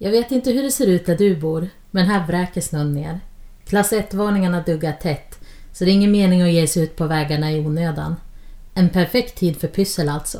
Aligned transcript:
Jag 0.00 0.10
vet 0.10 0.32
inte 0.32 0.50
hur 0.50 0.62
det 0.62 0.70
ser 0.70 0.86
ut 0.86 1.06
där 1.06 1.16
du 1.16 1.36
bor, 1.36 1.68
men 1.90 2.06
här 2.06 2.26
vräker 2.26 2.60
snön 2.60 2.92
ner. 2.92 3.20
Klass 3.64 3.92
1-varningarna 3.92 4.64
duggar 4.66 4.92
tätt, 4.92 5.38
så 5.72 5.84
det 5.84 5.90
är 5.90 5.92
ingen 5.92 6.12
mening 6.12 6.42
att 6.42 6.52
ge 6.52 6.66
sig 6.66 6.82
ut 6.82 6.96
på 6.96 7.06
vägarna 7.06 7.52
i 7.52 7.60
onödan. 7.60 8.16
En 8.74 8.88
perfekt 8.88 9.38
tid 9.38 9.56
för 9.56 9.68
pyssel 9.68 10.08
alltså. 10.08 10.38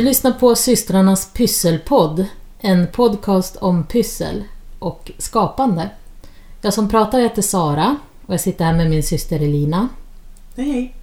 Du 0.00 0.04
lyssnar 0.04 0.32
på 0.32 0.54
systrarnas 0.54 1.32
pysselpodd. 1.32 2.26
En 2.58 2.86
podcast 2.86 3.56
om 3.56 3.84
pyssel 3.84 4.44
och 4.78 5.10
skapande. 5.18 5.90
Jag 6.62 6.74
som 6.74 6.88
pratar 6.88 7.20
heter 7.20 7.42
Sara 7.42 7.96
och 8.26 8.34
jag 8.34 8.40
sitter 8.40 8.64
här 8.64 8.76
med 8.76 8.90
min 8.90 9.02
syster 9.02 9.40
Elina. 9.40 9.88
Hej 10.56 10.72
hej! 10.72 10.94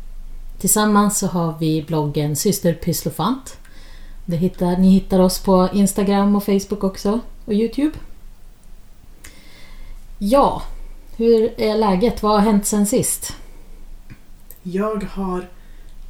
Tillsammans 0.60 1.20
så 1.20 1.28
har 1.28 1.56
vi 1.60 1.84
bloggen 1.88 2.36
Syster 2.36 2.74
Pysslofant. 2.74 3.58
Det 4.26 4.38
hittar, 4.38 4.78
ni 4.78 4.90
hittar 4.90 5.20
oss 5.20 5.40
på 5.40 5.70
Instagram 5.74 6.36
och 6.36 6.44
Facebook 6.44 6.84
också 6.84 7.20
och 7.46 7.54
Youtube. 7.54 7.98
Ja, 10.18 10.62
hur 11.18 11.62
är 11.62 11.78
läget? 11.78 12.24
Vad 12.24 12.32
har 12.32 12.40
hänt 12.40 12.66
sen 12.66 12.86
sist? 12.86 13.34
Jag 14.64 15.04
har 15.04 15.50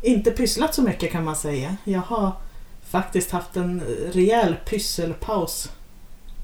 inte 0.02 0.32
pysslat 0.32 0.76
så 0.76 0.82
mycket 0.82 1.12
kan 1.12 1.24
man 1.24 1.36
säga. 1.36 1.78
Jag 1.84 2.02
har 2.02 2.32
faktiskt 2.90 3.32
haft 3.32 3.56
en 3.58 3.82
rejäl 4.14 4.56
pysselpaus 4.66 5.72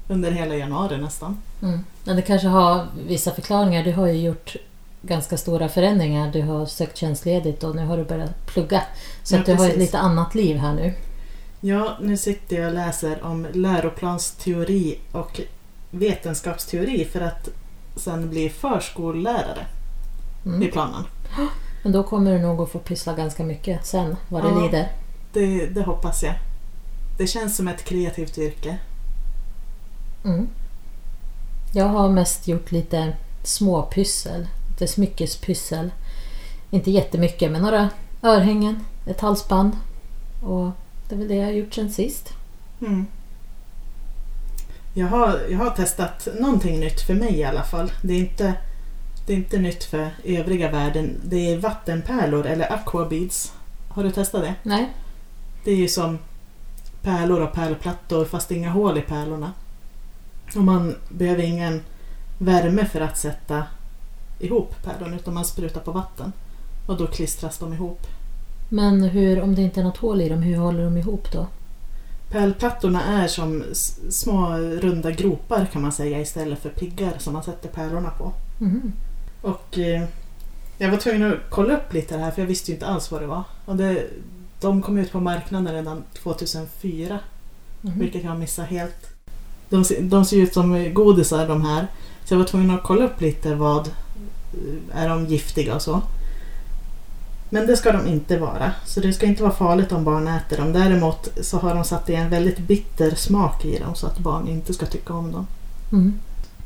under 0.08 0.30
hela 0.30 0.54
januari 0.56 0.98
nästan. 0.98 1.38
Mm. 1.62 1.80
Men 2.04 2.16
det 2.16 2.22
kanske 2.22 2.48
har 2.48 2.86
vissa 3.08 3.30
förklaringar. 3.30 3.84
Du 3.84 3.92
har 3.92 4.06
ju 4.06 4.20
gjort 4.22 4.56
ganska 5.02 5.36
stora 5.36 5.68
förändringar. 5.68 6.32
Du 6.32 6.42
har 6.42 6.66
sökt 6.66 6.96
tjänstledigt 6.96 7.64
och 7.64 7.76
nu 7.76 7.86
har 7.86 7.96
du 7.96 8.04
börjat 8.04 8.46
plugga. 8.46 8.82
Så 9.22 9.34
Ja, 9.34 9.40
att 9.40 9.46
du 9.46 9.54
har 9.54 9.64
ett 9.64 9.72
precis. 9.74 9.86
lite 9.86 9.98
annat 9.98 10.34
liv 10.34 10.56
här 10.56 10.74
nu. 10.74 10.92
Ja, 11.60 11.96
nu 12.00 12.16
sitter 12.16 12.56
jag 12.56 12.66
och 12.66 12.74
läser 12.74 13.24
om 13.24 13.46
läroplansteori 13.52 14.98
och 15.12 15.40
vetenskapsteori 15.90 17.04
för 17.04 17.20
att 17.20 17.48
sen 17.96 18.30
bli 18.30 18.48
förskollärare 18.50 19.66
i 20.44 20.48
Mm. 20.48 20.70
planen. 20.70 21.04
Men 21.82 21.92
då 21.92 22.02
kommer 22.02 22.32
du 22.32 22.38
nog 22.38 22.60
att 22.60 22.70
få 22.70 22.78
pyssla 22.78 23.12
ganska 23.12 23.42
mycket 23.44 23.86
sen 23.86 24.16
vad 24.28 24.42
det 24.42 24.48
Ja. 24.48 24.60
lider. 24.62 24.88
Det, 25.34 25.66
det 25.66 25.82
hoppas 25.82 26.22
jag. 26.22 26.34
Det 27.18 27.26
känns 27.26 27.56
som 27.56 27.68
ett 27.68 27.84
kreativt 27.84 28.38
yrke. 28.38 28.78
Mm. 30.24 30.48
Jag 31.72 31.86
har 31.86 32.08
mest 32.08 32.48
gjort 32.48 32.72
lite 32.72 33.16
småpyssel. 33.42 34.46
Lite 34.68 34.86
smyckespyssel. 34.86 35.92
Inte 36.70 36.90
jättemycket 36.90 37.52
men 37.52 37.62
några 37.62 37.88
örhängen, 38.22 38.84
ett 39.06 39.20
halsband. 39.20 39.76
Och 40.42 40.70
det 41.08 41.14
är 41.14 41.18
väl 41.18 41.28
det 41.28 41.34
jag 41.34 41.44
har 41.44 41.52
gjort 41.52 41.74
sen 41.74 41.92
sist. 41.92 42.32
Mm. 42.80 43.06
Jag, 44.94 45.06
har, 45.06 45.40
jag 45.50 45.58
har 45.58 45.70
testat 45.70 46.28
någonting 46.40 46.80
nytt 46.80 47.00
för 47.00 47.14
mig 47.14 47.38
i 47.38 47.44
alla 47.44 47.62
fall. 47.62 47.92
Det 48.02 48.12
är 48.12 48.18
inte, 48.18 48.54
det 49.26 49.32
är 49.32 49.36
inte 49.36 49.58
nytt 49.58 49.84
för 49.84 50.10
övriga 50.24 50.70
världen. 50.70 51.20
Det 51.24 51.52
är 51.52 51.58
vattenpärlor 51.58 52.46
eller 52.46 52.72
aquabeads. 52.72 53.52
Har 53.88 54.04
du 54.04 54.10
testat 54.10 54.42
det? 54.42 54.54
Nej? 54.62 54.92
Det 55.64 55.70
är 55.70 55.76
ju 55.76 55.88
som 55.88 56.18
pärlor 57.02 57.40
och 57.40 57.52
pärlplattor 57.52 58.24
fast 58.24 58.50
inga 58.50 58.70
hål 58.70 58.98
i 58.98 59.02
pärlorna. 59.02 59.52
Och 60.56 60.62
man 60.62 60.94
behöver 61.08 61.42
ingen 61.42 61.80
värme 62.38 62.84
för 62.84 63.00
att 63.00 63.18
sätta 63.18 63.62
ihop 64.38 64.74
pärlorna 64.84 65.16
utan 65.16 65.34
man 65.34 65.44
sprutar 65.44 65.80
på 65.80 65.92
vatten. 65.92 66.32
Och 66.86 66.96
då 66.96 67.06
klistras 67.06 67.58
de 67.58 67.72
ihop. 67.72 68.06
Men 68.68 69.02
hur, 69.02 69.40
om 69.40 69.54
det 69.54 69.62
inte 69.62 69.80
är 69.80 69.84
något 69.84 69.96
hål 69.96 70.20
i 70.20 70.28
dem, 70.28 70.42
hur 70.42 70.56
håller 70.56 70.84
de 70.84 70.96
ihop 70.96 71.32
då? 71.32 71.46
Pärlplattorna 72.30 73.04
är 73.22 73.28
som 73.28 73.64
små 74.10 74.56
runda 74.56 75.10
gropar 75.10 75.66
kan 75.72 75.82
man 75.82 75.92
säga 75.92 76.20
istället 76.20 76.58
för 76.58 76.70
piggar 76.70 77.14
som 77.18 77.32
man 77.32 77.42
sätter 77.42 77.68
pärlorna 77.68 78.10
på. 78.10 78.32
Mhm. 78.58 78.92
Och 79.42 79.78
eh, 79.78 80.04
jag 80.78 80.90
var 80.90 80.98
tvungen 80.98 81.32
att 81.32 81.38
kolla 81.50 81.76
upp 81.76 81.92
lite 81.92 82.16
det 82.16 82.22
här 82.22 82.30
för 82.30 82.42
jag 82.42 82.46
visste 82.46 82.70
ju 82.70 82.74
inte 82.74 82.86
alls 82.86 83.10
vad 83.10 83.20
det 83.20 83.26
var. 83.26 83.42
Och 83.64 83.76
det, 83.76 84.06
de 84.64 84.82
kom 84.82 84.98
ut 84.98 85.12
på 85.12 85.20
marknaden 85.20 85.74
redan 85.74 86.02
2004 86.22 87.18
Mhm. 87.80 87.98
vilket 87.98 88.24
jag 88.24 88.38
missade 88.38 88.68
helt. 88.68 89.06
De, 89.68 89.84
ser- 89.84 90.02
de 90.02 90.24
ser 90.24 90.36
ut 90.36 90.54
som 90.54 90.94
godisar 90.94 91.48
de 91.48 91.62
här. 91.64 91.86
Så 92.24 92.34
jag 92.34 92.38
var 92.38 92.46
tvungen 92.46 92.70
att 92.70 92.82
kolla 92.82 93.04
upp 93.04 93.20
lite 93.20 93.54
vad 93.54 93.86
eh, 93.88 95.02
är 95.02 95.08
de 95.08 95.26
giftiga 95.26 95.74
och 95.74 95.82
så. 95.82 96.00
Men 97.50 97.66
det 97.66 97.76
ska 97.76 97.92
de 97.92 98.06
inte 98.06 98.38
vara. 98.38 98.72
Så 98.86 99.00
det 99.00 99.12
ska 99.12 99.26
inte 99.26 99.42
vara 99.42 99.52
farligt 99.52 99.92
om 99.92 100.04
barn 100.04 100.28
äter 100.28 100.56
dem. 100.56 100.72
Däremot 100.72 101.28
så 101.40 101.58
har 101.58 101.74
de 101.74 101.84
satt 101.84 102.10
i 102.10 102.14
en 102.14 102.30
väldigt 102.30 102.58
bitter 102.58 103.14
smak 103.14 103.64
i 103.64 103.78
dem 103.78 103.94
så 103.94 104.06
att 104.06 104.18
barn 104.18 104.48
inte 104.48 104.74
ska 104.74 104.86
tycka 104.86 105.12
om 105.14 105.32
dem. 105.32 105.46
Mm. 105.92 106.14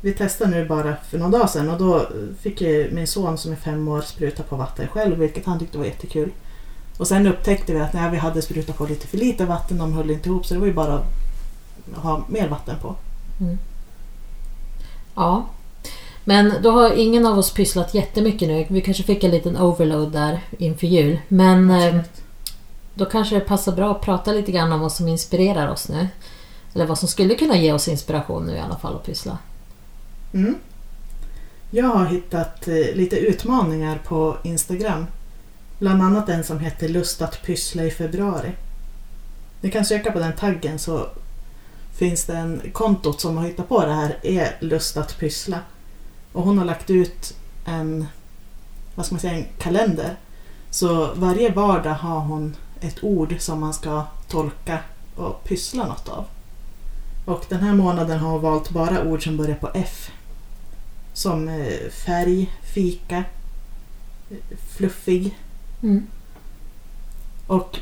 Vi 0.01 0.13
testade 0.13 0.51
nu 0.51 0.67
bara 0.67 0.95
för 1.09 1.17
några 1.17 1.31
dagar 1.31 1.47
sedan 1.47 1.69
och 1.69 1.77
då 1.79 2.07
fick 2.41 2.61
ju 2.61 2.91
min 2.93 3.07
son 3.07 3.37
som 3.37 3.51
är 3.51 3.55
fem 3.55 3.87
år 3.87 4.01
spruta 4.01 4.43
på 4.43 4.55
vatten 4.55 4.87
själv 4.87 5.17
vilket 5.17 5.45
han 5.45 5.59
tyckte 5.59 5.77
var 5.77 5.85
jättekul. 5.85 6.31
Och 6.99 7.07
sen 7.07 7.27
upptäckte 7.27 7.73
vi 7.73 7.79
att 7.79 7.93
när 7.93 8.11
vi 8.11 8.17
hade 8.17 8.41
sprutat 8.41 8.77
på 8.77 8.85
lite 8.85 9.07
för 9.07 9.17
lite 9.17 9.45
vatten, 9.45 9.77
de 9.77 9.93
höll 9.93 10.11
inte 10.11 10.29
ihop 10.29 10.45
så 10.45 10.53
det 10.53 10.59
var 10.59 10.67
ju 10.67 10.73
bara 10.73 10.93
att 10.93 11.05
ha 11.95 12.25
mer 12.27 12.47
vatten 12.47 12.75
på. 12.81 12.95
Mm. 13.39 13.57
Ja. 15.15 15.45
Men 16.23 16.53
då 16.61 16.71
har 16.71 16.93
ingen 16.93 17.25
av 17.25 17.39
oss 17.39 17.53
pysslat 17.53 17.93
jättemycket 17.93 18.47
nu. 18.47 18.65
Vi 18.69 18.81
kanske 18.81 19.03
fick 19.03 19.23
en 19.23 19.31
liten 19.31 19.57
overload 19.57 20.11
där 20.11 20.39
inför 20.57 20.87
jul. 20.87 21.19
Men 21.27 21.69
eh, 21.69 22.01
då 22.93 23.05
kanske 23.05 23.35
det 23.35 23.41
passar 23.41 23.71
bra 23.71 23.91
att 23.91 24.01
prata 24.01 24.31
lite 24.31 24.51
grann 24.51 24.71
om 24.71 24.79
vad 24.79 24.91
som 24.91 25.07
inspirerar 25.07 25.67
oss 25.67 25.89
nu. 25.89 26.07
Eller 26.73 26.85
vad 26.85 26.99
som 26.99 27.07
skulle 27.07 27.35
kunna 27.35 27.57
ge 27.57 27.73
oss 27.73 27.87
inspiration 27.87 28.45
nu 28.45 28.55
i 28.55 28.59
alla 28.59 28.77
fall 28.77 28.95
att 28.95 29.05
pyssla. 29.05 29.37
Mm. 30.33 30.55
Jag 31.71 31.87
har 31.87 32.05
hittat 32.05 32.67
eh, 32.67 32.95
lite 32.95 33.15
utmaningar 33.15 34.01
på 34.05 34.37
Instagram. 34.43 35.05
Bland 35.79 36.01
annat 36.01 36.29
en 36.29 36.43
som 36.43 36.59
heter 36.59 36.89
Lust 36.89 37.21
att 37.21 37.41
pyssla 37.41 37.83
i 37.83 37.91
februari. 37.91 38.51
Ni 39.61 39.71
kan 39.71 39.85
söka 39.85 40.11
på 40.11 40.19
den 40.19 40.33
taggen 40.33 40.79
så 40.79 41.07
finns 41.97 42.25
det 42.25 42.37
en 42.37 42.61
kontot 42.73 43.21
som 43.21 43.37
har 43.37 43.45
hittat 43.47 43.69
på 43.69 43.85
det 43.85 43.93
här 43.93 44.17
är 44.23 44.57
Lust 44.59 44.97
att 44.97 45.19
pyssla. 45.19 45.59
Och 46.31 46.43
hon 46.43 46.57
har 46.57 46.65
lagt 46.65 46.89
ut 46.89 47.33
en, 47.65 48.05
vad 48.95 49.05
ska 49.05 49.15
man 49.15 49.19
säga, 49.19 49.33
en 49.33 49.45
kalender. 49.57 50.15
Så 50.69 51.13
varje 51.13 51.51
vardag 51.51 51.93
har 51.93 52.19
hon 52.19 52.55
ett 52.81 53.03
ord 53.03 53.35
som 53.39 53.59
man 53.59 53.73
ska 53.73 54.05
tolka 54.27 54.79
och 55.15 55.43
pyssla 55.43 55.87
något 55.87 56.09
av. 56.09 56.25
Och 57.25 57.45
den 57.49 57.59
här 57.59 57.73
månaden 57.73 58.19
har 58.19 58.31
hon 58.31 58.41
valt 58.41 58.69
bara 58.69 59.03
ord 59.03 59.23
som 59.23 59.37
börjar 59.37 59.55
på 59.55 59.69
F. 59.73 60.11
Som 61.13 61.47
eh, 61.47 61.89
färg, 62.05 62.53
fika, 62.73 63.23
fluffig. 64.77 65.37
Mm. 65.83 66.07
Och 67.47 67.79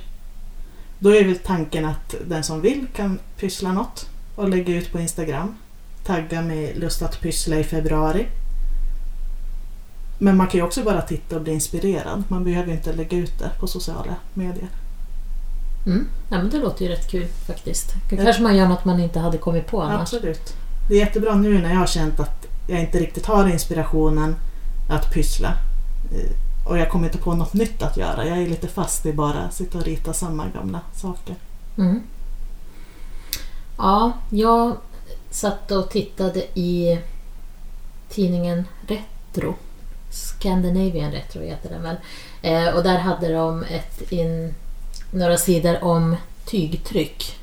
då 1.00 1.16
är 1.16 1.24
väl 1.24 1.38
tanken 1.38 1.86
att 1.86 2.16
den 2.28 2.44
som 2.44 2.62
vill 2.62 2.88
kan 2.96 3.20
pyssla 3.40 3.74
något 3.74 4.10
och 4.36 4.50
lägga 4.50 4.76
ut 4.76 4.92
på 4.92 5.00
Instagram. 5.00 5.56
Tagga 6.06 6.42
med 6.42 6.78
lust 6.78 7.02
att 7.02 7.22
pyssla 7.22 7.56
i 7.60 7.64
februari. 7.64 8.28
Men 10.20 10.38
man 10.38 10.48
kan 10.48 10.58
ju 10.58 10.66
också 10.66 10.84
bara 10.84 11.02
titta 11.02 11.36
och 11.36 11.42
bli 11.42 11.54
inspirerad. 11.54 12.24
Man 12.28 12.44
behöver 12.44 12.72
inte 12.72 12.94
lägga 12.94 13.18
ut 13.18 13.40
det 13.40 13.52
på 13.60 13.68
sociala 13.68 14.16
medier. 14.34 14.70
Mm. 15.86 16.08
Ja, 16.30 16.38
men 16.38 16.50
det 16.50 16.58
låter 16.58 16.86
ju 16.86 16.92
rätt 16.92 17.12
kul 17.12 17.28
faktiskt. 17.48 17.94
Kanske 18.10 18.42
man 18.42 18.58
gör 18.58 18.68
något 18.68 18.86
man 18.86 19.00
inte 19.00 19.20
hade 19.20 19.38
kommit 19.38 19.68
på 19.68 19.82
annars. 19.82 20.02
Absolut. 20.02 20.54
Det 20.90 20.94
är 20.94 21.00
jättebra 21.00 21.36
nu 21.36 21.62
när 21.62 21.70
jag 21.70 21.80
har 21.80 21.88
känt 21.88 22.20
att 22.20 22.46
jag 22.68 22.80
inte 22.80 23.00
riktigt 23.00 23.26
har 23.26 23.48
inspirationen 23.48 24.36
att 24.90 25.14
pyssla. 25.14 25.54
Och 26.68 26.78
jag 26.78 26.90
kommer 26.90 27.06
inte 27.06 27.18
på 27.18 27.34
något 27.34 27.54
nytt 27.54 27.84
att 27.84 27.98
göra. 27.98 28.26
Jag 28.26 28.38
är 28.38 28.48
lite 28.48 28.68
fast 28.68 29.06
i 29.06 29.14
bara 29.14 29.40
att 29.40 29.54
sitta 29.54 29.78
och 29.78 29.84
rita 29.84 30.14
samma 30.14 30.48
gamla 30.48 30.80
saker. 30.94 31.36
Mm. 31.78 32.02
Ja, 33.78 34.12
jag 34.30 34.78
satt 35.30 35.72
och 35.72 35.90
tittade 35.90 36.40
i 36.54 37.00
tidningen 38.10 38.64
Retro. 38.88 39.56
Scandinavian 40.10 41.12
Retro 41.12 41.42
heter 41.42 41.70
den 41.70 41.84
väl. 41.84 41.96
Eh, 42.42 42.76
och 42.76 42.84
där 42.84 42.98
hade 42.98 43.34
de 43.34 43.64
ett 43.64 44.12
in, 44.12 44.54
några 45.12 45.38
sidor 45.38 45.84
om 45.84 46.16
tygtryck. 46.46 47.36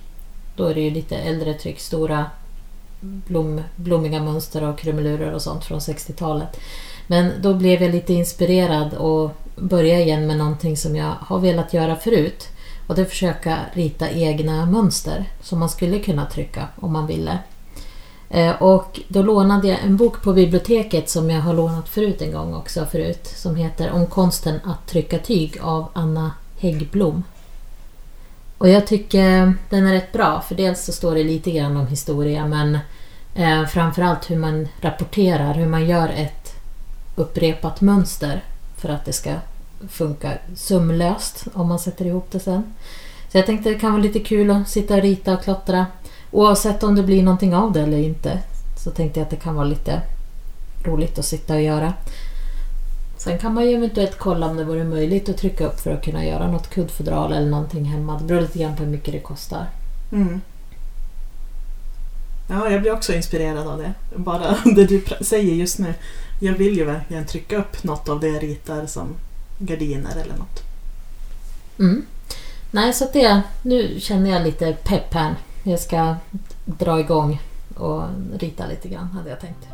Då 0.56 0.66
är 0.66 0.74
det 0.74 0.80
ju 0.80 0.90
lite 0.90 1.16
äldre 1.16 1.54
tryck, 1.54 1.80
stora 1.80 2.30
blom, 3.00 3.62
blommiga 3.76 4.22
mönster 4.22 4.62
och 4.62 4.78
krumelurer 4.78 5.32
och 5.32 5.42
sånt 5.42 5.64
från 5.64 5.78
60-talet. 5.78 6.60
Men 7.06 7.32
då 7.42 7.54
blev 7.54 7.82
jag 7.82 7.90
lite 7.90 8.12
inspirerad 8.12 8.94
och 8.94 9.30
började 9.56 10.02
igen 10.02 10.26
med 10.26 10.38
någonting 10.38 10.76
som 10.76 10.96
jag 10.96 11.12
har 11.20 11.38
velat 11.38 11.74
göra 11.74 11.96
förut. 11.96 12.48
Och 12.86 12.94
det 12.94 13.02
är 13.02 13.06
försöka 13.06 13.58
rita 13.72 14.10
egna 14.10 14.66
mönster 14.66 15.24
som 15.42 15.58
man 15.58 15.68
skulle 15.68 15.98
kunna 15.98 16.26
trycka 16.26 16.68
om 16.76 16.92
man 16.92 17.06
ville. 17.06 17.38
Eh, 18.30 18.62
och 18.62 19.00
då 19.08 19.22
lånade 19.22 19.68
jag 19.68 19.78
en 19.84 19.96
bok 19.96 20.22
på 20.22 20.32
biblioteket 20.32 21.10
som 21.10 21.30
jag 21.30 21.40
har 21.40 21.54
lånat 21.54 21.88
förut 21.88 22.22
en 22.22 22.32
gång 22.32 22.54
också 22.54 22.86
förut. 22.86 23.26
Som 23.26 23.56
heter 23.56 23.90
Om 23.90 24.06
konsten 24.06 24.60
att 24.64 24.86
trycka 24.86 25.18
tyg 25.18 25.58
av 25.60 25.88
Anna 25.92 26.32
Häggblom. 26.58 27.22
Och 28.58 28.68
jag 28.68 28.86
tycker 28.86 29.54
den 29.70 29.86
är 29.86 29.92
rätt 29.92 30.12
bra 30.12 30.40
för 30.40 30.54
dels 30.54 30.84
så 30.84 30.92
står 30.92 31.14
det 31.14 31.24
lite 31.24 31.50
grann 31.50 31.76
om 31.76 31.86
historia 31.86 32.46
men 32.46 32.78
eh, 33.34 33.64
framförallt 33.66 34.30
hur 34.30 34.36
man 34.36 34.68
rapporterar, 34.80 35.54
hur 35.54 35.66
man 35.66 35.86
gör 35.86 36.08
ett 36.08 36.43
upprepat 37.16 37.80
mönster 37.80 38.44
för 38.76 38.88
att 38.88 39.04
det 39.04 39.12
ska 39.12 39.34
funka 39.88 40.32
sömlöst 40.56 41.44
om 41.52 41.68
man 41.68 41.78
sätter 41.78 42.04
ihop 42.04 42.26
det 42.30 42.40
sen. 42.40 42.74
Så 43.32 43.38
jag 43.38 43.46
tänkte 43.46 43.68
det 43.70 43.78
kan 43.78 43.92
vara 43.92 44.02
lite 44.02 44.20
kul 44.20 44.50
att 44.50 44.68
sitta 44.68 44.94
och 44.94 45.02
rita 45.02 45.34
och 45.34 45.42
klottra 45.42 45.86
Oavsett 46.34 46.82
om 46.82 46.94
det 46.94 47.02
blir 47.02 47.22
någonting 47.22 47.54
av 47.54 47.72
det 47.72 47.80
eller 47.80 47.98
inte 47.98 48.38
så 48.84 48.90
tänkte 48.90 49.20
jag 49.20 49.24
att 49.24 49.30
det 49.30 49.36
kan 49.36 49.54
vara 49.54 49.66
lite 49.66 50.00
roligt 50.84 51.18
att 51.18 51.24
sitta 51.24 51.54
och 51.54 51.62
göra. 51.62 51.94
Sen 53.16 53.38
kan 53.38 53.54
man 53.54 53.64
ju 53.64 53.76
eventuellt 53.76 54.18
kolla 54.18 54.46
om 54.46 54.56
det 54.56 54.64
vore 54.64 54.84
möjligt 54.84 55.28
att 55.28 55.36
trycka 55.38 55.66
upp 55.66 55.80
för 55.80 55.90
att 55.90 56.04
kunna 56.04 56.24
göra 56.24 56.50
något 56.50 56.70
kuddfodral 56.70 57.32
eller 57.32 57.50
någonting 57.50 57.84
hemma. 57.84 58.18
Det 58.18 58.24
beror 58.24 58.40
lite 58.40 58.58
grann 58.58 58.76
på 58.76 58.82
hur 58.82 58.90
mycket 58.90 59.12
det 59.12 59.20
kostar. 59.20 59.66
Mm. 60.12 60.40
Ja, 62.48 62.70
jag 62.70 62.80
blir 62.80 62.92
också 62.92 63.12
inspirerad 63.12 63.66
av 63.66 63.78
det. 63.78 63.94
Bara 64.16 64.56
det 64.76 64.84
du 64.84 65.04
säger 65.20 65.54
just 65.54 65.78
nu. 65.78 65.94
Jag 66.40 66.52
vill 66.52 66.76
ju 66.76 66.84
verkligen 66.84 67.26
trycka 67.26 67.56
upp 67.56 67.84
något 67.84 68.08
av 68.08 68.20
det 68.20 68.28
jag 68.28 68.42
ritar 68.42 68.86
som 68.86 69.08
gardiner 69.58 70.16
eller 70.16 70.36
något. 70.36 70.62
Mm. 71.78 72.06
Nej, 72.70 72.92
så 72.92 73.06
det, 73.12 73.42
nu 73.62 74.00
känner 74.00 74.30
jag 74.30 74.42
lite 74.42 74.72
pepp 74.72 75.14
här. 75.14 75.34
Jag 75.62 75.80
ska 75.80 76.16
dra 76.64 77.00
igång 77.00 77.40
och 77.76 78.02
rita 78.38 78.66
lite 78.66 78.88
grann 78.88 79.06
hade 79.06 79.30
jag 79.30 79.40
tänkt. 79.40 79.66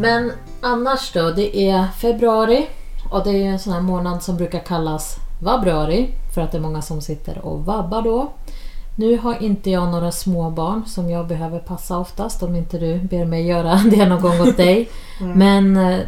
Men 0.00 0.32
annars 0.60 1.12
då, 1.12 1.30
det 1.30 1.70
är 1.70 1.86
februari 1.86 2.68
och 3.10 3.24
det 3.24 3.30
är 3.30 3.44
en 3.44 3.58
sån 3.58 3.72
här 3.72 3.80
månad 3.80 4.22
som 4.22 4.36
brukar 4.36 4.60
kallas 4.60 5.16
vabruari 5.42 6.14
för 6.34 6.40
att 6.40 6.52
det 6.52 6.58
är 6.58 6.62
många 6.62 6.82
som 6.82 7.00
sitter 7.00 7.38
och 7.38 7.64
vabbar 7.64 8.02
då. 8.02 8.32
Nu 8.98 9.18
har 9.18 9.42
inte 9.42 9.70
jag 9.70 9.88
några 9.88 10.12
småbarn 10.12 10.86
som 10.86 11.10
jag 11.10 11.26
behöver 11.26 11.58
passa 11.58 11.98
oftast 11.98 12.42
om 12.42 12.56
inte 12.56 12.78
du 12.78 12.98
ber 12.98 13.24
mig 13.24 13.46
göra 13.46 13.74
det 13.90 14.08
någon 14.08 14.22
gång 14.22 14.40
åt 14.40 14.56
dig. 14.56 14.88
Mm. 15.20 15.38
Men 15.38 15.92
eh, 15.92 16.00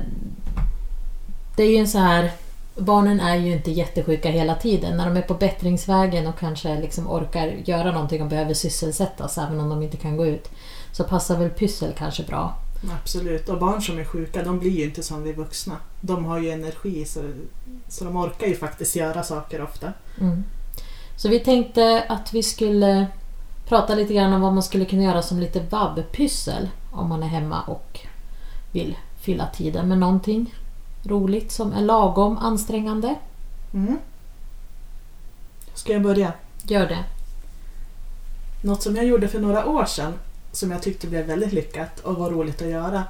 det 1.57 1.63
är 1.63 1.71
ju 1.71 1.77
en 1.77 1.89
så 1.89 1.99
här 1.99 2.31
barnen 2.77 3.21
är 3.21 3.37
ju 3.37 3.53
inte 3.53 3.71
jättesjuka 3.71 4.31
hela 4.31 4.55
tiden. 4.55 4.97
När 4.97 5.07
de 5.07 5.17
är 5.17 5.23
på 5.23 5.35
bättringsvägen 5.35 6.27
och 6.27 6.39
kanske 6.39 6.81
liksom 6.81 7.11
orkar 7.11 7.47
göra 7.65 7.93
någonting 7.93 8.23
och 8.23 8.29
behöver 8.29 8.55
sysselsättas 8.55 9.39
även 9.39 9.61
om 9.61 9.69
de 9.69 9.83
inte 9.83 9.97
kan 9.97 10.17
gå 10.17 10.27
ut. 10.27 10.51
Så 10.93 11.05
passar 11.05 11.39
väl 11.39 11.51
pyssel 11.51 11.93
kanske 11.99 12.23
bra. 12.23 12.59
Absolut, 13.03 13.49
och 13.49 13.59
barn 13.59 13.83
som 13.83 13.99
är 13.99 14.05
sjuka 14.05 14.43
de 14.43 14.59
blir 14.59 14.71
ju 14.71 14.85
inte 14.85 15.03
som 15.03 15.23
vi 15.23 15.33
vuxna. 15.33 15.77
De 16.01 16.25
har 16.25 16.39
ju 16.39 16.51
energi 16.51 17.05
så, 17.05 17.21
så 17.89 18.05
de 18.05 18.17
orkar 18.17 18.47
ju 18.47 18.57
faktiskt 18.57 18.97
göra 18.97 19.23
saker 19.23 19.63
ofta. 19.63 19.93
Mm. 20.21 20.45
Så 21.21 21.29
vi 21.29 21.41
tänkte 21.41 22.05
att 22.09 22.33
vi 22.35 22.43
skulle 22.43 23.07
prata 23.69 23.95
lite 23.95 24.15
grann 24.15 24.33
om 24.33 24.41
vad 24.41 24.53
man 24.53 24.63
skulle 24.63 24.85
kunna 24.85 25.03
göra 25.03 25.23
som 25.23 25.41
lite 25.41 25.61
vabbpyssel 25.61 26.69
om 26.93 27.09
man 27.09 27.23
är 27.23 27.27
hemma 27.27 27.63
och 27.63 28.01
vill 28.73 28.97
fylla 29.21 29.47
tiden 29.47 29.89
med 29.89 29.99
någonting 29.99 30.55
roligt 31.03 31.53
som 31.53 31.73
är 31.73 31.81
lagom 31.81 32.39
ansträngande. 32.39 33.15
Mm. 33.75 33.99
Ska 35.75 35.93
jag 35.93 36.03
börja? 36.03 36.33
Gör 36.63 36.89
det. 36.89 37.05
Något 38.63 38.83
som 38.83 38.97
jag 38.97 39.07
gjorde 39.07 39.29
för 39.29 39.41
några 39.41 39.67
år 39.67 39.85
sedan 39.85 40.13
som 40.53 40.71
jag 40.71 40.83
tyckte 40.83 41.07
blev 41.07 41.27
väldigt 41.27 41.53
lyckat 41.53 42.01
och 42.01 42.15
var 42.15 42.31
roligt 42.31 42.63
att 42.63 42.69
göra 42.69 43.05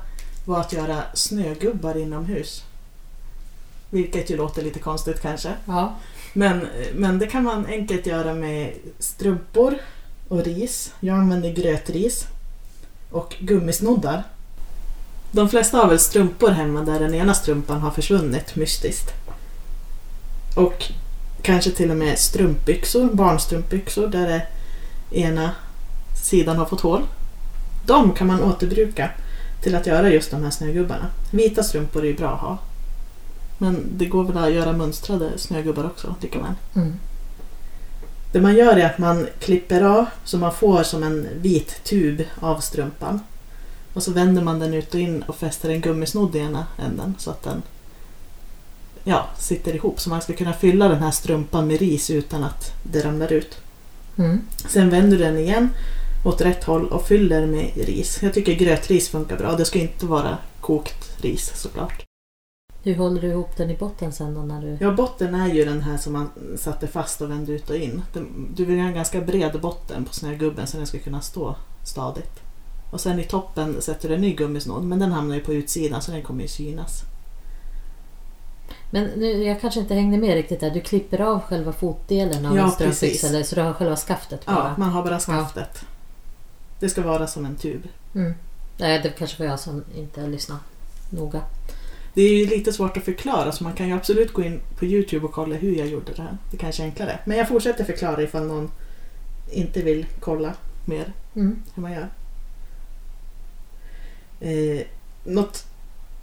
var 0.44 0.60
att 0.60 0.72
göra 0.72 1.02
snögubbar 1.14 1.96
inomhus. 1.96 2.64
Vilket 3.90 4.30
ju 4.30 4.36
låter 4.36 4.62
lite 4.62 4.78
konstigt 4.78 5.22
kanske. 5.22 5.54
Ja. 5.64 5.94
Men, 6.32 6.67
men 6.94 7.19
det 7.19 7.27
kan 7.27 7.44
man 7.44 7.67
enkelt 7.67 8.06
göra 8.06 8.35
med 8.35 8.73
strumpor 8.99 9.75
och 10.29 10.44
ris. 10.44 10.93
Jag 11.00 11.17
använder 11.17 11.53
grötris 11.53 12.27
och 13.11 13.37
gummisnoddar. 13.41 14.23
De 15.32 15.49
flesta 15.49 15.79
har 15.79 15.88
väl 15.88 15.99
strumpor 15.99 16.50
hemma 16.50 16.81
där 16.81 17.00
den 17.00 17.15
ena 17.15 17.35
strumpan 17.35 17.81
har 17.81 17.91
försvunnit 17.91 18.56
mystiskt. 18.56 19.11
Och 20.56 20.93
kanske 21.43 21.71
till 21.71 21.91
och 21.91 21.97
med 21.97 22.19
strumpbyxor, 22.19 23.11
barnstrumpbyxor 23.12 24.06
där 24.06 24.27
det 24.29 24.47
ena 25.21 25.50
sidan 26.25 26.56
har 26.56 26.67
fått 26.67 26.81
hål. 26.81 27.03
De 27.87 28.12
kan 28.12 28.27
man 28.27 28.43
återbruka 28.43 29.11
till 29.62 29.75
att 29.75 29.87
göra 29.87 30.11
just 30.11 30.31
de 30.31 30.43
här 30.43 30.50
snögubbarna. 30.50 31.06
Vita 31.31 31.62
strumpor 31.62 32.03
är 32.03 32.06
ju 32.06 32.17
bra 32.17 32.31
att 32.31 32.41
ha. 32.41 32.59
Men 33.60 33.84
det 33.96 34.06
går 34.06 34.24
väl 34.24 34.38
att 34.38 34.52
göra 34.52 34.72
mönstrade 34.72 35.38
snögubbar 35.38 35.84
också, 35.84 36.14
tycker 36.20 36.38
man. 36.38 36.54
Mm. 36.74 36.92
Det 38.32 38.40
man 38.40 38.56
gör 38.56 38.76
är 38.76 38.86
att 38.86 38.98
man 38.98 39.26
klipper 39.38 39.82
av 39.82 40.06
så 40.24 40.38
man 40.38 40.54
får 40.54 40.82
som 40.82 41.02
en 41.02 41.28
vit 41.40 41.84
tub 41.84 42.22
av 42.40 42.60
strumpan. 42.60 43.20
Och 43.92 44.02
så 44.02 44.12
vänder 44.12 44.42
man 44.42 44.58
den 44.58 44.74
ut 44.74 44.94
och 44.94 45.00
in 45.00 45.22
och 45.22 45.36
fäster 45.36 45.70
en 45.70 45.80
gummisnodd 45.80 46.36
i 46.36 46.38
ena 46.38 46.66
änden 46.78 47.14
så 47.18 47.30
att 47.30 47.42
den 47.42 47.62
ja, 49.04 49.28
sitter 49.38 49.74
ihop. 49.74 50.00
Så 50.00 50.10
man 50.10 50.22
ska 50.22 50.32
kunna 50.32 50.52
fylla 50.52 50.88
den 50.88 51.02
här 51.02 51.10
strumpan 51.10 51.66
med 51.66 51.78
ris 51.78 52.10
utan 52.10 52.44
att 52.44 52.72
det 52.82 53.04
ramlar 53.04 53.32
ut. 53.32 53.58
Mm. 54.18 54.40
Sen 54.68 54.90
vänder 54.90 55.18
du 55.18 55.24
den 55.24 55.38
igen 55.38 55.68
åt 56.24 56.40
rätt 56.40 56.64
håll 56.64 56.86
och 56.88 57.06
fyller 57.06 57.46
med 57.46 57.70
ris. 57.76 58.18
Jag 58.22 58.34
tycker 58.34 58.54
grötris 58.54 59.08
funkar 59.08 59.36
bra. 59.36 59.56
Det 59.56 59.64
ska 59.64 59.78
inte 59.78 60.06
vara 60.06 60.38
kokt 60.60 61.22
ris 61.22 61.52
såklart. 61.54 62.09
Hur 62.82 62.97
håller 62.97 63.21
du 63.21 63.29
ihop 63.29 63.56
den 63.56 63.71
i 63.71 63.77
botten 63.77 64.12
sen 64.12 64.35
då? 64.35 64.41
När 64.41 64.61
du... 64.61 64.77
Ja, 64.81 64.93
botten 64.93 65.35
är 65.35 65.55
ju 65.55 65.65
den 65.65 65.81
här 65.81 65.97
som 65.97 66.12
man 66.12 66.31
satte 66.56 66.87
fast 66.87 67.21
och 67.21 67.31
vände 67.31 67.53
ut 67.53 67.71
och 67.71 67.77
in. 67.77 68.03
Du 68.55 68.65
vill 68.65 68.79
ha 68.79 68.87
en 68.87 68.94
ganska 68.94 69.21
bred 69.21 69.61
botten 69.61 70.05
på 70.05 70.15
snögubben 70.15 70.67
så 70.67 70.77
den 70.77 70.87
ska 70.87 70.99
kunna 70.99 71.21
stå 71.21 71.56
stadigt. 71.85 72.41
Och 72.91 73.00
sen 73.00 73.21
i 73.21 73.25
toppen 73.25 73.82
sätter 73.82 74.09
du 74.09 74.15
en 74.15 74.21
ny 74.21 74.35
gummisnodd 74.35 74.85
men 74.85 74.99
den 74.99 75.12
hamnar 75.12 75.35
ju 75.35 75.41
på 75.41 75.55
utsidan 75.55 76.03
så 76.03 76.12
den 76.12 76.23
kommer 76.23 76.43
ju 76.43 76.49
synas. 76.49 77.03
Men 78.91 79.05
nu, 79.05 79.44
jag 79.44 79.60
kanske 79.60 79.81
inte 79.81 79.94
hängde 79.94 80.19
med 80.19 80.34
riktigt 80.34 80.60
där. 80.60 80.70
Du 80.70 80.81
klipper 80.81 81.20
av 81.20 81.41
själva 81.41 81.72
fotdelen 81.72 82.46
av 82.46 82.56
ja, 82.56 82.65
en 82.65 82.70
strumpbyxa 82.70 83.27
eller 83.27 83.43
så 83.43 83.55
du 83.55 83.63
har 83.63 83.72
själva 83.72 83.96
skaftet 83.96 84.46
bara? 84.46 84.56
Ja, 84.56 84.75
man 84.77 84.91
har 84.91 85.03
bara 85.03 85.20
skaftet. 85.20 85.70
Ja. 85.72 85.87
Det 86.81 86.89
ska 86.89 87.03
vara 87.03 87.27
som 87.27 87.46
en 87.46 87.56
tub. 87.56 87.89
Mm. 88.15 88.34
Nej, 88.79 89.01
det 89.03 89.08
kanske 89.08 89.43
var 89.43 89.51
jag 89.51 89.60
som 89.60 89.84
inte 89.94 90.27
lyssnade 90.27 90.60
noga. 91.10 91.41
Det 92.14 92.22
är 92.22 92.38
ju 92.38 92.46
lite 92.46 92.72
svårt 92.72 92.96
att 92.96 93.05
förklara 93.05 93.52
så 93.52 93.64
man 93.64 93.72
kan 93.72 93.88
ju 93.88 93.94
absolut 93.94 94.32
gå 94.32 94.43
in 94.43 94.60
på 94.79 94.84
Youtube 94.84 95.26
och 95.26 95.32
kolla 95.32 95.56
hur 95.56 95.74
jag 95.74 95.86
gjorde 95.86 96.12
det 96.12 96.22
här. 96.22 96.36
Det 96.50 96.56
kanske 96.56 96.82
är 96.82 96.84
enklare. 96.84 97.19
Men 97.24 97.38
jag 97.38 97.48
fortsätter 97.48 97.84
förklara 97.84 98.22
ifall 98.22 98.46
någon 98.46 98.70
inte 99.50 99.82
vill 99.82 100.06
kolla 100.20 100.55
mer 100.84 101.12
mm. 101.34 101.62
hur 101.74 101.82
man 101.82 101.93
gör. 101.93 102.08
Eh, 104.40 104.86
något 105.24 105.67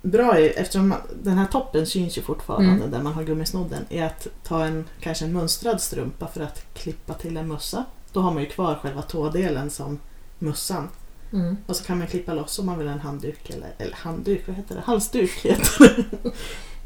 bra 0.01 0.39
är, 0.39 0.60
eftersom 0.60 0.89
man, 0.89 1.01
den 1.24 1.38
här 1.38 1.46
toppen 1.46 1.86
syns 1.86 2.17
ju 2.17 2.22
fortfarande 2.22 2.72
mm. 2.72 2.91
där 2.91 3.01
man 3.01 3.13
har 3.13 3.24
gummisnodden, 3.24 3.86
är 3.89 4.03
att 4.03 4.27
ta 4.44 4.65
en 4.65 4.86
kanske 5.00 5.25
en 5.25 5.34
mönstrad 5.34 5.82
strumpa 5.82 6.27
för 6.27 6.41
att 6.41 6.65
klippa 6.74 7.13
till 7.13 7.38
en 7.38 7.48
mössa. 7.48 7.86
Då 8.13 8.22
har 8.22 8.34
man 8.34 8.44
ju 8.44 8.50
kvar 8.50 8.75
själva 8.75 9.01
tådelen 9.01 9.70
som 9.70 10.00
mössan. 10.39 10.89
Mm. 11.34 11.57
Och 11.65 11.75
så 11.75 11.84
kan 11.84 11.98
man 11.98 12.07
klippa 12.07 12.34
loss 12.34 12.60
om 12.60 12.65
man 12.65 12.77
vill 12.77 12.88
ha 12.88 12.93
en 12.93 13.00
handduk 13.00 13.50
eller, 13.50 13.74
eller 13.77 13.96
handduk, 13.96 14.48
vad 14.48 14.55
heter 14.55 14.75
det? 14.75 14.81
Halsduk 14.81 15.31
heter 15.31 15.79
det. 15.79 16.31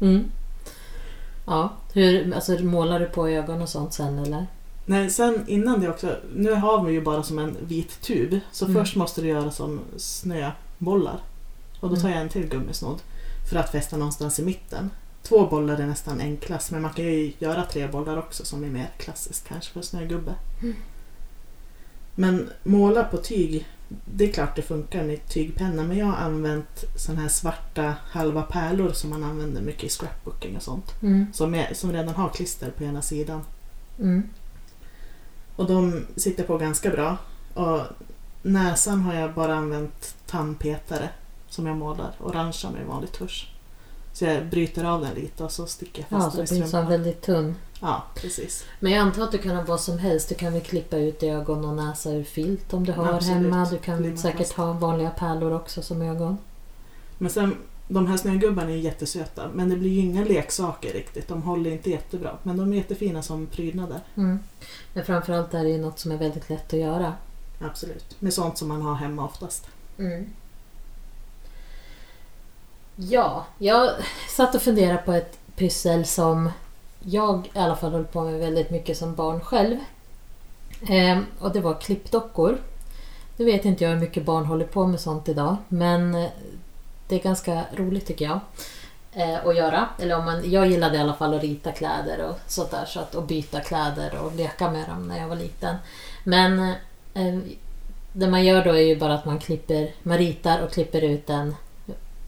mm. 0.06 0.30
Ja, 1.46 1.72
hur, 1.92 2.34
alltså 2.34 2.52
målar 2.52 3.00
du 3.00 3.06
på 3.06 3.28
ögon 3.28 3.62
och 3.62 3.68
sånt 3.68 3.92
sen 3.92 4.18
eller? 4.18 4.46
Nej, 4.86 5.10
sen 5.10 5.44
innan 5.46 5.80
det 5.80 5.88
också. 5.88 6.16
Nu 6.34 6.52
har 6.52 6.84
vi 6.84 6.92
ju 6.92 7.00
bara 7.00 7.22
som 7.22 7.38
en 7.38 7.56
vit 7.60 8.00
tub. 8.00 8.40
Så 8.52 8.64
mm. 8.64 8.76
först 8.76 8.96
måste 8.96 9.20
du 9.20 9.28
göra 9.28 9.50
som 9.50 9.80
snöbollar. 9.96 11.20
Och 11.80 11.90
då 11.90 11.96
tar 11.96 12.02
mm. 12.02 12.12
jag 12.12 12.22
en 12.22 12.28
till 12.28 12.48
gummisnodd. 12.48 13.02
För 13.50 13.56
att 13.56 13.72
fästa 13.72 13.96
någonstans 13.96 14.38
i 14.38 14.42
mitten. 14.42 14.90
Två 15.22 15.46
bollar 15.46 15.78
är 15.78 15.86
nästan 15.86 16.20
enklast 16.20 16.70
men 16.70 16.82
man 16.82 16.92
kan 16.92 17.04
ju 17.04 17.32
göra 17.38 17.64
tre 17.64 17.86
bollar 17.86 18.16
också 18.18 18.44
som 18.44 18.64
är 18.64 18.68
mer 18.68 18.90
klassiskt 18.98 19.48
kanske 19.48 19.72
för 19.72 19.82
snögubbe. 19.82 20.34
Mm. 20.62 20.74
Men 22.14 22.50
måla 22.62 23.04
på 23.04 23.16
tyg, 23.16 23.68
det 24.04 24.28
är 24.28 24.32
klart 24.32 24.56
det 24.56 24.62
funkar 24.62 25.04
med 25.04 25.28
tygpenna 25.28 25.82
men 25.82 25.96
jag 25.98 26.06
har 26.06 26.16
använt 26.16 26.84
såna 26.96 27.20
här 27.20 27.28
svarta 27.28 27.94
halva 28.04 28.42
pärlor 28.42 28.92
som 28.92 29.10
man 29.10 29.24
använder 29.24 29.62
mycket 29.62 29.84
i 29.84 29.88
scrapbooking 29.88 30.56
och 30.56 30.62
sånt. 30.62 31.02
Mm. 31.02 31.26
Som, 31.32 31.54
är, 31.54 31.74
som 31.74 31.92
redan 31.92 32.14
har 32.14 32.28
klister 32.28 32.70
på 32.70 32.84
ena 32.84 33.02
sidan. 33.02 33.40
Mm. 33.98 34.22
Och 35.56 35.66
de 35.66 36.06
sitter 36.16 36.44
på 36.44 36.58
ganska 36.58 36.90
bra. 36.90 37.16
Och 37.54 37.80
näsan 38.42 39.00
har 39.00 39.14
jag 39.14 39.34
bara 39.34 39.54
använt 39.54 40.14
tandpetare 40.26 41.08
som 41.48 41.66
jag 41.66 41.76
målar 41.76 42.10
orangea 42.20 42.70
med 42.70 42.86
vanlig 42.86 43.12
tusch. 43.12 43.48
Så 44.12 44.24
jag 44.24 44.46
bryter 44.46 44.84
av 44.84 45.00
den 45.00 45.14
lite 45.14 45.44
och 45.44 45.52
så 45.52 45.66
sticker 45.66 46.06
jag 46.08 46.18
Ja, 46.18 46.22
fast 46.24 46.36
så 46.36 46.36
den 46.36 46.46
i 46.46 46.48
blir 46.48 46.58
den 46.60 46.68
så 46.68 46.70
strumpan. 46.70 46.90
väldigt 46.90 47.22
tunn. 47.22 47.54
Ja, 47.82 48.02
precis. 48.14 48.64
Men 48.80 48.92
jag 48.92 49.00
antar 49.00 49.22
att 49.22 49.32
du 49.32 49.38
kan 49.38 49.56
ha 49.56 49.62
vad 49.62 49.80
som 49.80 49.98
helst. 49.98 50.28
Du 50.28 50.34
kan 50.34 50.52
väl 50.52 50.62
klippa 50.62 50.96
ut 50.96 51.22
ögon 51.22 51.64
och 51.64 51.74
näsa 51.76 52.10
ur 52.10 52.24
filt 52.24 52.72
om 52.74 52.86
du 52.86 52.92
har 52.92 53.12
Absolut. 53.12 53.36
hemma. 53.36 53.68
Du 53.70 53.78
kan 53.78 54.02
Limma 54.02 54.16
säkert 54.16 54.38
fast. 54.38 54.52
ha 54.52 54.72
vanliga 54.72 55.10
pärlor 55.10 55.52
också 55.52 55.82
som 55.82 56.02
ögon. 56.02 56.38
Men 57.18 57.30
sen, 57.30 57.56
de 57.88 58.06
här 58.06 58.16
snögubbarna 58.16 58.70
är 58.70 58.76
jättesöta 58.76 59.48
men 59.54 59.68
det 59.68 59.76
blir 59.76 59.90
ju 59.90 60.00
inga 60.00 60.24
leksaker 60.24 60.92
riktigt. 60.92 61.28
De 61.28 61.42
håller 61.42 61.70
inte 61.70 61.90
jättebra. 61.90 62.36
Men 62.42 62.56
de 62.56 62.72
är 62.72 62.76
jättefina 62.76 63.22
som 63.22 63.46
prydnader. 63.46 64.00
Mm. 64.16 64.38
Men 64.94 65.04
framförallt 65.04 65.54
är 65.54 65.62
det 65.64 65.70
ju 65.70 65.78
något 65.78 65.98
som 65.98 66.12
är 66.12 66.16
väldigt 66.16 66.50
lätt 66.50 66.72
att 66.72 66.80
göra. 66.80 67.14
Absolut. 67.60 68.20
Med 68.20 68.32
sånt 68.34 68.58
som 68.58 68.68
man 68.68 68.82
har 68.82 68.94
hemma 68.94 69.24
oftast. 69.24 69.66
Mm. 69.98 70.26
Ja, 72.96 73.46
jag 73.58 73.90
satt 74.28 74.54
och 74.54 74.62
funderade 74.62 74.98
på 74.98 75.12
ett 75.12 75.38
pyssel 75.56 76.04
som 76.04 76.50
jag 77.04 77.50
i 77.54 77.58
alla 77.58 77.76
fall 77.76 77.92
höll 77.92 78.04
på 78.04 78.20
med 78.20 78.38
väldigt 78.40 78.70
mycket 78.70 78.96
som 78.96 79.14
barn 79.14 79.40
själv. 79.40 79.76
Eh, 80.88 81.18
och 81.38 81.52
det 81.52 81.60
var 81.60 81.74
klippdockor. 81.74 82.58
Nu 83.36 83.44
vet 83.44 83.64
inte 83.64 83.84
jag 83.84 83.90
hur 83.90 84.00
mycket 84.00 84.24
barn 84.24 84.44
håller 84.44 84.66
på 84.66 84.86
med 84.86 85.00
sånt 85.00 85.28
idag 85.28 85.56
men 85.68 86.14
eh, 86.14 86.30
det 87.08 87.14
är 87.14 87.22
ganska 87.22 87.62
roligt 87.76 88.06
tycker 88.06 88.24
jag. 88.24 88.40
Eh, 89.12 89.46
att 89.46 89.56
göra. 89.56 89.88
Eller 89.98 90.18
om 90.18 90.24
man, 90.24 90.50
jag 90.50 90.66
gillade 90.66 90.96
i 90.96 91.00
alla 91.00 91.14
fall 91.14 91.34
att 91.34 91.42
rita 91.42 91.72
kläder 91.72 92.28
och 92.28 92.36
sånt 92.46 92.70
där. 92.70 92.84
Så 92.84 93.00
att, 93.00 93.14
och 93.14 93.22
byta 93.22 93.60
kläder 93.60 94.18
och 94.24 94.34
leka 94.34 94.70
med 94.70 94.88
dem 94.88 95.08
när 95.08 95.20
jag 95.20 95.28
var 95.28 95.36
liten. 95.36 95.76
Men 96.24 96.58
eh, 96.58 96.74
eh 97.14 97.38
det 98.12 98.26
man 98.26 98.44
gör 98.44 98.64
då 98.64 98.70
är 98.70 98.82
ju 98.82 98.96
bara 98.96 99.14
att 99.14 99.24
man 99.24 99.38
klipper, 99.38 99.90
man 100.02 100.18
ritar 100.18 100.62
och 100.62 100.72
klipper 100.72 101.02
ut 101.02 101.30
en 101.30 101.54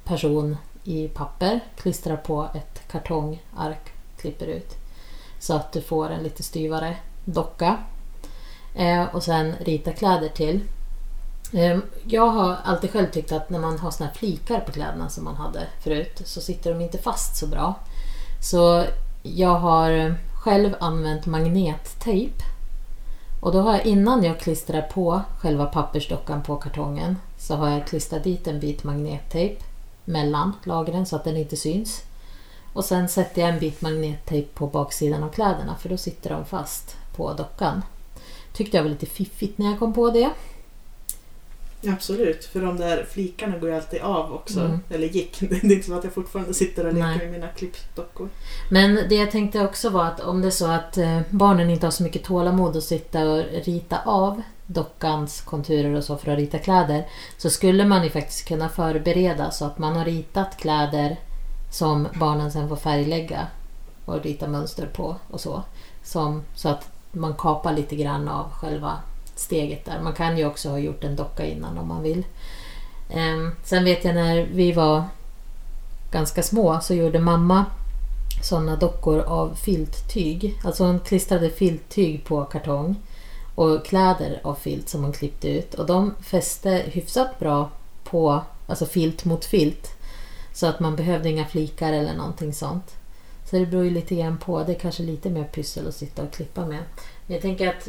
person 0.05 0.57
i 0.85 1.09
papper, 1.09 1.61
klistrar 1.77 2.17
på 2.17 2.49
ett 2.55 2.89
kartongark, 2.89 3.93
klipper 4.25 4.47
ut. 4.47 4.77
Så 5.39 5.55
att 5.55 5.73
du 5.73 5.81
får 5.81 6.11
en 6.11 6.23
lite 6.23 6.43
styvare 6.43 6.97
docka. 7.25 7.79
Eh, 8.75 9.05
och 9.15 9.23
sen 9.23 9.55
rita 9.61 9.93
kläder 9.93 10.29
till. 10.29 10.61
Eh, 11.53 11.79
jag 12.05 12.27
har 12.27 12.57
alltid 12.65 12.91
själv 12.91 13.11
tyckt 13.11 13.33
att 13.33 13.51
när 13.51 13.59
man 13.59 13.79
har 13.79 13.91
såna 13.91 14.09
här 14.09 14.17
flikar 14.17 14.61
på 14.61 14.73
kläderna 14.73 15.09
som 15.09 15.25
man 15.25 15.37
hade 15.37 15.67
förut 15.81 16.23
så 16.25 16.41
sitter 16.41 16.73
de 16.75 16.81
inte 16.81 16.99
fast 16.99 17.37
så 17.37 17.47
bra. 17.47 17.75
Så 18.41 18.85
jag 19.23 19.55
har 19.55 20.15
själv 20.45 20.75
använt 20.81 21.27
magnettejp 21.27 22.45
och 23.41 23.53
då 23.53 23.61
har 23.61 23.73
jag 23.73 23.87
innan 23.87 24.25
jag 24.25 24.41
klistrar 24.41 24.83
på 24.83 25.21
själva 25.39 25.67
pappersdockan 25.67 26.43
på 26.43 26.57
kartongen 26.57 27.17
så 27.39 27.55
har 27.55 27.71
jag 27.71 27.87
klistrat 27.87 28.25
dit 28.25 28.47
en 28.47 28.61
bit 28.61 28.85
magnettejp 28.85 29.63
mellan 30.05 30.53
lagren 30.65 31.07
så 31.07 31.17
att 31.17 31.25
den 31.25 31.37
inte 31.37 31.57
syns. 31.57 32.03
Och 32.75 32.85
sen 32.85 33.09
sätter 33.09 33.43
jag 33.43 33.51
en 33.51 33.59
bit 33.59 33.81
magnettejp 33.81 34.49
på 34.55 34.67
baksidan 34.67 35.23
av 35.23 35.29
kläderna 35.29 35.77
för 35.81 35.89
då 35.89 35.97
sitter 35.97 36.31
de 36.31 36.45
fast 36.45 36.97
på 37.17 37.33
dockan. 37.33 37.83
Tyckte 38.53 38.77
jag 38.77 38.85
var 38.85 38.91
lite 38.91 39.07
fiffigt 39.07 39.59
när 39.59 39.71
jag 39.71 39.79
kom 39.79 39.93
på 39.95 40.11
det. 40.11 40.31
Absolut, 41.89 42.45
för 42.45 42.61
de 42.61 42.77
där 42.77 43.07
flikarna 43.11 43.59
går 43.59 43.69
ju 43.69 43.77
alltid 43.77 44.01
av 44.01 44.33
också. 44.33 44.61
Mm. 44.61 44.81
Eller 44.91 45.07
gick. 45.07 45.41
Det 45.51 45.57
är 45.57 45.73
inte 45.73 45.87
så 45.87 45.95
att 45.95 46.05
jag 46.05 46.13
fortfarande 46.13 46.55
sitter 46.55 46.87
och 46.87 46.93
leker 46.93 47.07
Nej. 47.07 47.19
med 47.19 47.31
mina 47.31 47.49
klippdockor. 47.49 48.29
Men 48.71 48.95
det 49.09 49.15
jag 49.15 49.31
tänkte 49.31 49.61
också 49.61 49.89
var 49.89 50.05
att 50.05 50.21
om 50.21 50.41
det 50.41 50.49
är 50.49 50.51
så 50.51 50.67
att 50.67 50.99
eh, 50.99 51.21
barnen 51.31 51.71
inte 51.71 51.87
har 51.87 51.91
så 51.91 52.03
mycket 52.03 52.25
tålamod 52.25 52.77
att 52.77 52.85
sitta 52.85 53.31
och 53.31 53.45
rita 53.65 53.99
av 54.05 54.43
dockans 54.67 55.41
konturer 55.41 55.95
och 55.95 56.05
så 56.05 56.17
för 56.17 56.33
att 56.33 56.39
rita 56.39 56.59
kläder 56.59 57.07
så 57.39 57.51
skulle 57.51 57.85
man 57.85 58.05
ju 58.05 58.11
faktiskt 58.11 58.49
kunna 58.49 58.69
förbereda 58.69 59.51
så 59.51 59.65
att 59.65 59.79
man 59.79 59.97
har 59.97 60.05
ritat 60.05 60.57
kläder 60.57 61.17
som 61.75 62.09
barnen 62.15 62.53
sen 62.53 62.69
får 62.69 62.77
färglägga 62.77 63.47
och 64.05 64.23
rita 64.23 64.49
mönster 64.49 64.87
på 64.87 65.17
och 65.31 65.41
så. 65.41 65.63
Som, 66.03 66.43
så 66.55 66.69
att 66.69 66.89
man 67.13 67.35
kapar 67.35 67.73
lite 67.73 67.97
grann 67.97 68.29
av 68.29 68.51
själva 68.51 68.99
steget 69.35 69.85
där. 69.85 70.01
Man 70.01 70.13
kan 70.13 70.39
ju 70.39 70.47
också 70.47 70.71
ha 70.71 70.79
gjort 70.79 71.05
en 71.05 71.17
docka 71.17 71.47
innan 71.47 71.79
om 71.79 71.89
man 71.89 72.03
vill. 72.03 72.25
Ehm, 73.11 73.51
sen 73.65 73.85
vet 73.85 74.05
jag 74.05 74.15
när 74.15 74.47
vi 74.53 74.73
var 74.73 75.05
ganska 76.11 76.43
små 76.43 76.81
så 76.81 76.95
gjorde 76.95 77.19
mamma 77.19 77.65
sådana 78.43 78.77
dockor 78.77 79.21
av 79.21 79.55
filttyg. 79.55 80.61
Alltså 80.65 80.85
hon 80.85 81.01
klistrade 81.01 81.51
filttyg 81.51 82.25
på 82.25 82.45
kartong 82.45 82.97
och 83.55 83.87
kläder 83.87 84.41
av 84.45 84.55
filt 84.55 84.89
som 84.89 85.03
hon 85.03 85.13
klippte 85.13 85.49
ut. 85.49 85.75
Och 85.75 85.87
de 85.87 86.15
fäste 86.23 86.83
hyfsat 86.87 87.39
bra 87.39 87.71
på, 88.05 88.43
alltså 88.67 88.87
filt 88.87 89.25
mot 89.25 89.45
filt. 89.45 89.94
Så 90.55 90.67
att 90.67 90.81
man 90.81 90.97
behövde 90.97 91.29
inga 91.29 91.47
flikar 91.47 91.93
eller 91.93 92.15
någonting 92.15 92.55
sånt. 92.55 92.97
Så 93.51 93.57
det 93.57 93.67
beror 93.67 93.85
ju 93.85 93.91
lite 93.91 94.15
grann 94.15 94.39
på. 94.39 94.65
Det 94.65 94.73
är 94.73 94.79
kanske 94.79 95.03
lite 95.03 95.31
mer 95.31 95.45
pyssel 95.45 95.89
att 95.89 95.95
sitta 95.95 96.23
och 96.23 96.33
klippa 96.33 96.67
med. 96.67 96.83
Jag 97.27 97.43
tänker 97.43 97.69
att 97.69 97.89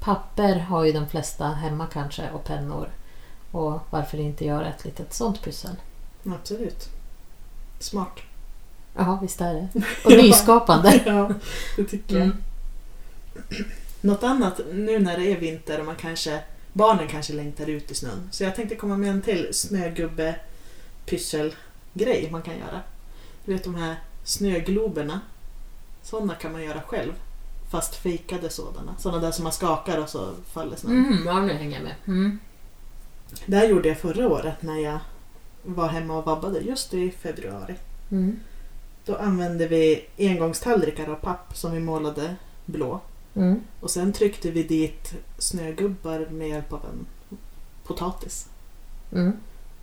papper 0.00 0.58
har 0.58 0.84
ju 0.84 0.92
de 0.92 1.08
flesta 1.08 1.46
hemma 1.46 1.86
kanske 1.92 2.30
och 2.30 2.44
pennor. 2.44 2.88
Och 3.50 3.80
varför 3.90 4.20
inte 4.20 4.44
göra 4.44 4.68
ett 4.68 4.84
litet 4.84 5.14
sånt 5.14 5.42
pussel? 5.42 5.76
Absolut. 6.26 6.88
Smart. 7.78 8.20
Ja, 8.96 9.18
visst 9.22 9.40
är 9.40 9.54
det. 9.54 9.68
Och 10.04 10.12
nyskapande. 10.12 11.02
ja, 11.06 11.34
det 11.76 11.84
tycker 11.84 12.14
jag. 12.14 12.24
Mm. 12.24 12.36
Något 14.00 14.22
annat 14.22 14.60
nu 14.72 14.98
när 14.98 15.18
det 15.18 15.32
är 15.32 15.40
vinter 15.40 15.80
och 15.80 15.86
man 15.86 15.96
kanske 15.96 16.40
barnen 16.72 17.08
kanske 17.08 17.32
längtar 17.32 17.70
ut 17.70 17.90
i 17.90 17.94
snön. 17.94 18.28
Så 18.30 18.44
jag 18.44 18.56
tänkte 18.56 18.76
komma 18.76 18.96
med 18.96 19.10
en 19.10 19.22
till 19.22 19.48
snögubbe 19.52 20.34
pysselgrej 21.92 22.30
man 22.30 22.42
kan 22.42 22.58
göra. 22.58 22.80
Du 23.44 23.52
vet 23.52 23.64
de 23.64 23.74
här 23.74 23.96
snögloberna. 24.24 25.20
Sådana 26.02 26.34
kan 26.34 26.52
man 26.52 26.62
göra 26.62 26.82
själv. 26.82 27.12
Fast 27.70 27.94
fejkade 27.94 28.50
sådana. 28.50 28.94
Sådana 28.98 29.22
där 29.22 29.30
som 29.30 29.42
man 29.42 29.52
skakar 29.52 29.98
och 29.98 30.08
så 30.08 30.34
faller 30.52 30.76
snön. 30.76 31.06
Mm, 31.06 31.26
ja, 31.26 31.40
nu 31.40 31.52
hänger 31.52 31.76
jag 31.76 31.84
med. 31.84 31.94
Mm. 32.06 32.38
Det 33.46 33.56
här 33.56 33.68
gjorde 33.68 33.88
jag 33.88 33.98
förra 33.98 34.28
året 34.28 34.62
när 34.62 34.78
jag 34.78 34.98
var 35.62 35.88
hemma 35.88 36.18
och 36.18 36.24
vabbade 36.24 36.60
just 36.60 36.94
i 36.94 37.10
februari. 37.10 37.74
Mm. 38.10 38.40
Då 39.04 39.16
använde 39.16 39.68
vi 39.68 40.04
engångstallrikar 40.18 41.08
av 41.08 41.14
papp 41.14 41.56
som 41.56 41.72
vi 41.72 41.80
målade 41.80 42.36
blå. 42.66 43.00
Mm. 43.34 43.60
Och 43.80 43.90
sen 43.90 44.12
tryckte 44.12 44.50
vi 44.50 44.62
dit 44.62 45.14
snögubbar 45.38 46.26
med 46.30 46.48
hjälp 46.48 46.72
av 46.72 46.84
en 46.84 47.06
potatis. 47.84 48.48
Mm. 49.12 49.32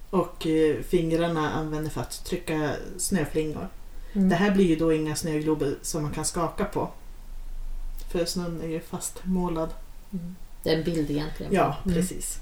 Och 0.09 0.47
eh, 0.47 0.81
fingrarna 0.81 1.51
använde 1.53 1.89
för 1.89 2.01
att 2.01 2.25
trycka 2.25 2.71
snöflingor. 2.97 3.67
Mm. 4.13 4.29
Det 4.29 4.35
här 4.35 4.51
blir 4.51 4.65
ju 4.65 4.75
då 4.75 4.93
inga 4.93 5.15
snöglober 5.15 5.75
som 5.81 6.01
man 6.03 6.11
kan 6.11 6.25
skaka 6.25 6.65
på. 6.65 6.89
För 8.11 8.25
snön 8.25 8.61
är 8.61 8.67
ju 8.67 8.79
fastmålad. 8.79 9.69
Mm. 10.13 10.35
Det 10.63 10.73
är 10.73 10.77
en 10.77 10.83
bild 10.83 11.11
egentligen. 11.11 11.53
Ja, 11.53 11.77
Mm. 11.85 11.95
precis. 11.95 12.37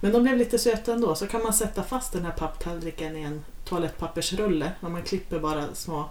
Men 0.00 0.12
de 0.12 0.22
blev 0.22 0.36
lite 0.38 0.58
söta 0.58 0.92
ändå. 0.92 1.14
Så 1.14 1.26
kan 1.26 1.42
man 1.42 1.52
sätta 1.52 1.82
fast 1.82 2.12
den 2.12 2.24
här 2.24 2.32
papptallriken 2.32 3.16
i 3.16 3.20
en 3.22 3.44
toalettpappersrulle. 3.64 4.72
Om 4.80 4.92
man 4.92 5.02
klipper 5.02 5.38
bara 5.40 5.74
små 5.74 6.04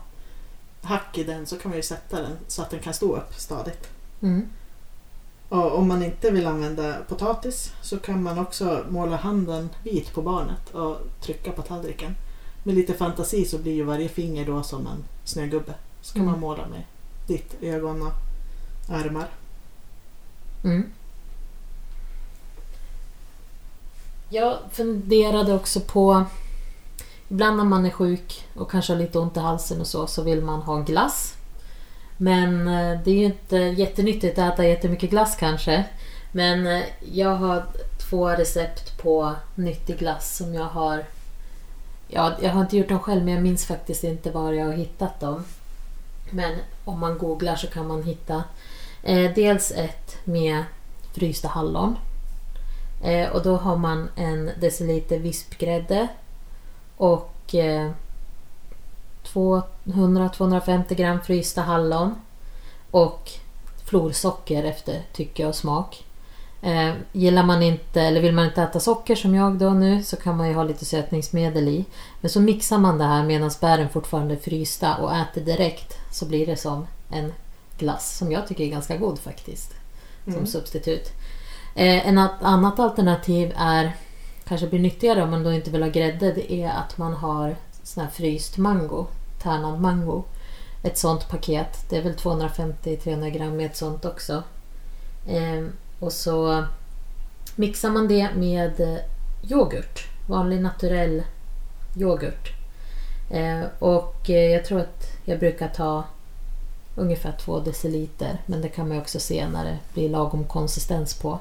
hack 0.82 1.18
i 1.18 1.24
den 1.24 1.46
så 1.46 1.58
kan 1.58 1.70
man 1.70 1.78
ju 1.78 1.84
sätta 1.84 2.22
den 2.22 2.38
så 2.48 2.62
att 2.62 2.70
den 2.70 2.80
kan 2.80 2.94
stå 2.94 3.16
upp 3.16 3.34
stadigt. 3.36 3.90
Mm. 4.22 4.48
Och 5.52 5.78
om 5.78 5.88
man 5.88 6.04
inte 6.04 6.32
vill 6.32 6.48
använda 6.48 6.96
potatis 7.08 7.74
så 7.82 8.00
kan 8.00 8.24
man 8.24 8.40
också 8.40 8.86
måla 8.90 9.16
handen 9.16 9.70
vit 9.84 10.14
på 10.14 10.22
barnet 10.22 10.70
och 10.74 10.98
trycka 11.22 11.52
på 11.52 11.62
tallriken. 11.62 12.16
Med 12.64 12.76
lite 12.76 12.94
fantasi 12.94 13.46
så 13.46 13.58
blir 13.58 13.74
ju 13.74 13.84
varje 13.84 14.10
finger 14.10 14.46
då 14.46 14.64
som 14.64 14.88
en 14.88 15.04
snögubbe. 15.24 15.74
Så 16.02 16.14
kan 16.14 16.22
Mm. 16.22 16.32
man 16.32 16.40
måla 16.42 16.68
med 16.68 16.84
ditt 17.28 17.56
ögon 17.64 18.02
och 18.02 18.12
armar. 18.90 19.28
Mm. 20.64 20.92
Jag 24.30 24.58
funderade 24.72 25.54
också 25.54 25.80
på 25.80 26.24
Ibland 27.30 27.58
när 27.58 27.64
man 27.64 27.86
är 27.86 27.90
sjuk 27.90 28.48
och 28.56 28.72
kanske 28.72 28.94
har 28.94 29.00
lite 29.00 29.20
ont 29.20 29.38
i 29.38 29.40
halsen 29.40 29.82
och 29.82 29.88
så, 29.88 30.08
så 30.08 30.24
vill 30.24 30.42
man 30.44 30.62
ha 30.62 30.80
glass. 30.82 31.34
Men 32.22 32.68
eh, 32.68 33.00
det 33.04 33.12
är 33.12 33.16
ju 33.16 33.26
inte 33.26 33.58
jättenyttigt 33.58 34.40
att 34.40 34.54
äta 34.54 34.66
jättemycket 34.66 35.10
glass 35.10 35.36
kanske. 35.40 35.86
Men 36.32 36.68
eh, 36.68 36.84
jag 37.14 37.36
har 37.36 37.66
två 38.10 38.30
recept 38.30 38.98
på 38.98 39.36
nyttig 39.56 39.98
glass 39.98 40.38
som 40.38 40.54
jag 40.54 40.66
har... 40.66 41.06
Ja, 42.08 42.34
jag 42.42 42.50
har 42.50 42.62
inte 42.62 42.78
gjort 42.78 42.90
dem 42.90 43.00
själv 43.00 43.24
men 43.26 43.34
jag 43.34 43.44
minns 43.44 43.66
faktiskt 43.66 44.04
inte 44.04 44.32
var 44.32 44.54
jag 44.54 44.66
har 44.66 44.74
hittat 44.74 45.20
dem. 45.20 45.46
Men 46.30 46.56
om 46.86 47.00
man 47.00 47.18
googlar 47.18 47.56
så 47.56 47.68
kan 47.68 47.88
man 47.88 48.04
hitta 48.04 48.44
eh, 49.04 49.32
dels 49.36 49.72
ett 49.72 50.18
med 50.24 50.64
frysta 51.14 51.48
hallon. 51.48 51.98
Eh, 53.04 53.30
och 53.30 53.44
då 53.44 53.58
har 53.58 53.78
man 53.78 54.10
en 54.16 54.52
deciliter 54.60 55.20
vispgrädde 55.20 56.08
och 56.98 57.56
eh, 57.56 57.92
200-250 59.34 60.96
gram 60.96 61.22
frysta 61.22 61.62
hallon 61.62 62.16
och 62.92 63.32
florsocker 63.86 64.64
efter 64.64 65.02
tycke 65.14 65.46
och 65.46 65.56
smak. 65.56 66.04
Eh, 66.62 66.94
gillar 67.12 67.44
man 67.44 67.64
inte, 67.64 68.02
eller 68.02 68.22
vill 68.22 68.34
man 68.34 68.46
inte 68.46 68.62
äta 68.62 68.80
socker 68.80 69.16
som 69.16 69.36
jag 69.36 69.54
då 69.54 69.70
nu 69.70 70.04
så 70.04 70.16
kan 70.16 70.38
man 70.38 70.48
ju 70.48 70.54
ha 70.54 70.64
lite 70.64 70.86
sötningsmedel 70.86 71.68
i. 71.68 71.86
Men 72.22 72.30
så 72.30 72.42
mixar 72.42 72.78
man 72.78 72.98
det 72.98 73.04
här 73.04 73.24
medan 73.24 73.52
bären 73.62 73.90
fortfarande 73.90 74.34
är 74.34 74.40
frysta 74.40 74.96
och 74.96 75.16
äter 75.16 75.42
direkt 75.42 75.98
så 76.12 76.26
blir 76.26 76.46
det 76.46 76.56
som 76.58 76.88
en 77.12 77.34
glass 77.78 78.18
som 78.18 78.32
jag 78.32 78.48
tycker 78.48 78.64
är 78.64 78.68
ganska 78.68 78.98
god 78.98 79.20
faktiskt. 79.20 79.74
Som 80.24 80.34
Mm. 80.34 80.48
substitut. 80.48 81.10
Eh, 81.76 82.08
en 82.08 82.18
annat 82.18 82.80
alternativ 82.80 83.54
är, 83.58 83.96
kanske 84.48 84.68
blir 84.68 84.80
nyttigare 84.80 85.24
om 85.24 85.32
man 85.32 85.44
då 85.44 85.54
inte 85.54 85.72
vill 85.72 85.84
ha 85.84 85.90
grädde, 85.90 86.32
det 86.32 86.54
är 86.54 86.70
att 86.70 86.98
man 86.98 87.14
har 87.14 87.56
sån 87.84 88.04
här 88.04 88.10
fryst 88.12 88.58
mango, 88.58 89.08
tärnad 89.44 89.82
mango. 89.82 90.24
Ett 90.84 90.98
sånt 90.98 91.30
paket, 91.30 91.90
det 91.90 91.98
är 91.98 92.02
väl 92.02 92.16
250-300 92.16 93.30
gram 93.30 93.60
i 93.60 93.66
ett 93.66 93.76
sånt 93.76 94.06
också. 94.06 94.44
Eh, 95.28 95.66
och 96.00 96.14
så 96.14 96.66
mixar 97.56 97.90
man 97.90 98.08
det 98.08 98.30
med 98.36 98.80
eh, 98.80 98.98
yoghurt, 99.52 100.08
vanlig 100.28 100.62
naturell 100.62 101.24
yoghurt. 101.96 102.52
Ehm, 103.32 103.62
eh, 103.62 103.68
och 103.80 104.30
jag 104.30 104.66
tror 104.66 104.80
att 104.80 105.08
jag 105.26 105.40
brukar 105.40 105.68
ta 105.68 106.04
ungefär 106.96 107.32
2 107.32 107.60
deciliter. 107.60 108.38
Men 108.46 108.62
det 108.62 108.70
kan 108.70 108.88
man 108.88 108.98
också 108.98 109.20
se 109.20 109.48
när 109.48 109.66
det 109.66 109.78
blir 109.94 110.10
lagom 110.10 110.44
konsistens 110.44 111.14
på. 111.14 111.40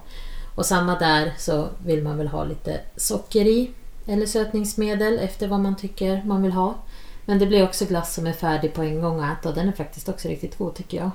Och 0.55 0.67
samma 0.67 0.99
där 0.99 1.35
så 1.39 1.69
vill 1.85 2.03
man 2.03 2.19
väl 2.19 2.29
ha 2.29 2.45
lite 2.45 2.81
socker 2.97 3.45
i. 3.45 3.71
Eller 4.07 4.27
sötningsmedel 4.27 5.19
efter 5.19 5.49
vad 5.49 5.61
man 5.61 5.77
tycker 5.77 6.23
man 6.25 6.43
vill 6.43 6.53
ha. 6.53 6.75
Men 7.25 7.39
det 7.39 7.47
blir 7.47 7.65
också 7.65 7.85
glass 7.85 8.15
som 8.15 8.27
är 8.27 8.33
färdig 8.33 8.75
på 8.75 8.83
en 8.83 9.01
gång 9.01 9.21
att 9.21 9.39
äta 9.39 9.49
och 9.49 9.55
den 9.55 9.69
är 9.69 9.73
faktiskt 9.73 10.09
också 10.09 10.29
riktigt 10.29 10.59
god 10.59 10.75
tycker 10.75 10.99
jag. 10.99 11.11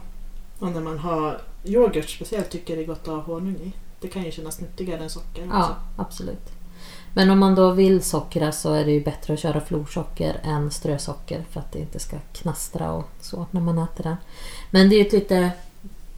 Och 0.60 0.72
när 0.72 0.82
man 0.82 1.00
har 1.00 1.42
yoghurt 1.64 2.10
speciellt 2.10 2.50
tycker 2.50 2.74
jag 2.74 2.80
det 2.80 2.86
är 2.86 2.88
gott 2.88 3.08
att 3.08 3.14
ha 3.14 3.22
honung 3.22 3.56
i. 3.56 3.74
Det 4.00 4.08
kan 4.08 4.24
ju 4.24 4.32
kännas 4.32 4.62
nyttigare 4.62 5.04
än 5.04 5.10
socker 5.10 5.44
också. 5.44 5.56
Ja, 5.58 5.76
absolut. 5.98 6.52
Men 7.14 7.30
om 7.30 7.40
man 7.40 7.56
då 7.56 7.72
vill 7.72 8.04
sockra 8.04 8.52
så 8.52 8.74
är 8.74 8.86
det 8.86 8.92
ju 8.92 9.04
bättre 9.04 9.34
att 9.34 9.40
köra 9.40 9.62
florsocker 9.62 10.40
än 10.44 10.72
strösocker 10.72 11.46
för 11.50 11.60
att 11.60 11.72
det 11.72 11.80
inte 11.80 12.00
ska 12.00 12.18
knastra 12.34 12.92
och 12.92 13.10
så 13.22 13.46
när 13.52 13.62
man 13.62 13.78
äter 13.78 14.04
den. 14.04 14.18
Men 14.72 14.90
det 14.90 14.96
är 14.96 14.98
ju 14.98 15.06
ett 15.06 15.14
lite 15.14 15.52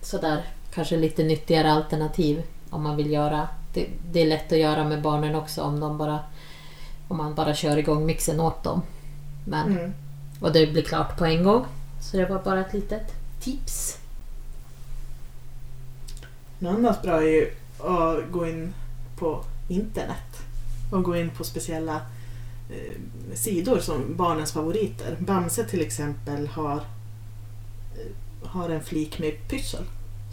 sådär 0.01 0.43
kanske 0.73 0.97
lite 0.97 1.23
nyttigare 1.23 1.71
alternativ 1.71 2.43
om 2.69 2.83
man 2.83 2.95
vill 2.95 3.11
göra. 3.11 3.47
Det, 3.73 3.87
det 4.11 4.21
är 4.21 4.27
lätt 4.27 4.51
att 4.51 4.57
göra 4.57 4.83
med 4.83 5.01
barnen 5.01 5.35
också 5.35 5.61
om 5.61 5.79
de 5.79 5.97
bara 5.97 6.19
om 7.07 7.17
man 7.17 7.35
bara 7.35 7.55
kör 7.55 7.77
igång 7.77 8.05
mixen 8.05 8.39
åt 8.39 8.63
dem. 8.63 8.81
Men, 9.47 9.71
Mm. 9.77 9.93
Och 10.39 10.51
det 10.53 10.67
blir 10.67 10.83
klart 10.83 11.17
på 11.17 11.25
en 11.25 11.43
gång. 11.43 11.65
Så 12.01 12.17
det 12.17 12.25
var 12.25 12.43
bara 12.43 12.65
ett 12.65 12.73
litet 12.73 13.13
tips. 13.39 13.97
Något 16.59 16.77
annat 16.77 17.01
bra 17.01 17.21
är 17.21 17.27
ju 17.27 17.51
att 17.79 18.31
gå 18.31 18.47
in 18.47 18.73
på 19.17 19.43
internet 19.67 20.37
och 20.91 21.03
gå 21.03 21.17
in 21.17 21.29
på 21.29 21.43
speciella 21.43 21.95
eh, 22.69 22.97
sidor 23.33 23.79
som 23.79 24.15
barnens 24.15 24.51
favoriter. 24.51 25.17
Bamse 25.19 25.63
till 25.63 25.81
exempel 25.81 26.47
har, 26.47 26.75
eh, 26.75 28.47
har 28.49 28.69
en 28.69 28.83
flik 28.83 29.19
med 29.19 29.47
pyssel 29.49 29.83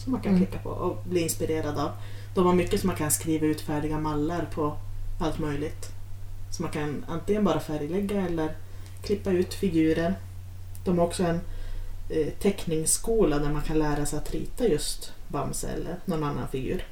som 0.05 0.13
man 0.13 0.21
kan 0.21 0.33
Mm. 0.35 0.47
klicka 0.47 0.63
på 0.63 0.71
och 0.71 1.03
bli 1.09 1.21
inspirerad 1.21 1.79
av. 1.79 1.91
De 2.35 2.47
har 2.47 2.55
mycket 2.55 2.81
som 2.81 2.87
man 2.87 2.97
kan 2.97 3.11
skriva 3.11 3.47
ut 3.47 3.61
färdiga 3.61 3.99
mallar 3.99 4.49
på 4.55 4.77
allt 5.21 5.39
möjligt. 5.39 5.91
Så 6.51 6.63
man 6.63 6.71
kan 6.73 7.05
antingen 7.09 7.45
bara 7.45 7.61
färglägga 7.61 8.27
eller 8.27 8.57
klippa 9.05 9.31
ut 9.31 9.55
figurer. 9.55 10.15
De 10.85 10.99
har 10.99 11.07
också 11.07 11.23
en 11.23 11.41
eh, 12.11 12.27
teckningsskola 12.43 13.39
där 13.39 13.49
man 13.53 13.63
kan 13.63 13.79
lära 13.79 14.07
sig 14.07 14.19
att 14.19 14.31
rita 14.35 14.67
just 14.69 15.13
Bamse 15.29 15.69
eller 15.69 15.97
någon 16.05 16.25
annan 16.25 16.49
figur. 16.49 16.87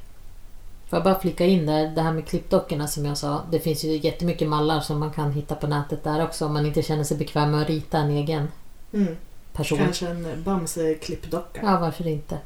Får 0.88 0.97
jag 0.97 1.04
bara 1.04 1.21
flika 1.21 1.45
in 1.47 1.66
där, 1.66 1.90
det 1.95 2.02
här 2.02 2.12
med 2.12 2.26
klippdockorna 2.26 2.88
som 2.88 3.04
jag 3.07 3.19
sa. 3.19 3.42
Det 3.50 3.61
finns 3.61 3.85
ju 3.85 3.97
jättemycket 3.97 4.49
mallar 4.49 4.81
som 4.81 4.99
man 4.99 5.11
kan 5.11 5.33
hitta 5.33 5.54
på 5.54 5.66
nätet 5.66 6.04
där 6.04 6.25
också 6.25 6.47
om 6.47 6.52
man 6.52 6.66
inte 6.66 6.83
känner 6.83 7.04
sig 7.04 7.16
bekväm 7.16 7.50
med 7.50 7.62
att 7.62 7.69
rita 7.69 7.99
en 7.99 8.11
egen 8.11 8.49
Mm. 8.95 9.16
person. 9.52 9.78
Kanske 9.78 10.09
en 10.09 10.42
Bamse-klippdocka. 10.45 11.61
Ja, 11.62 11.79
varför 11.81 12.07
inte? 12.07 12.38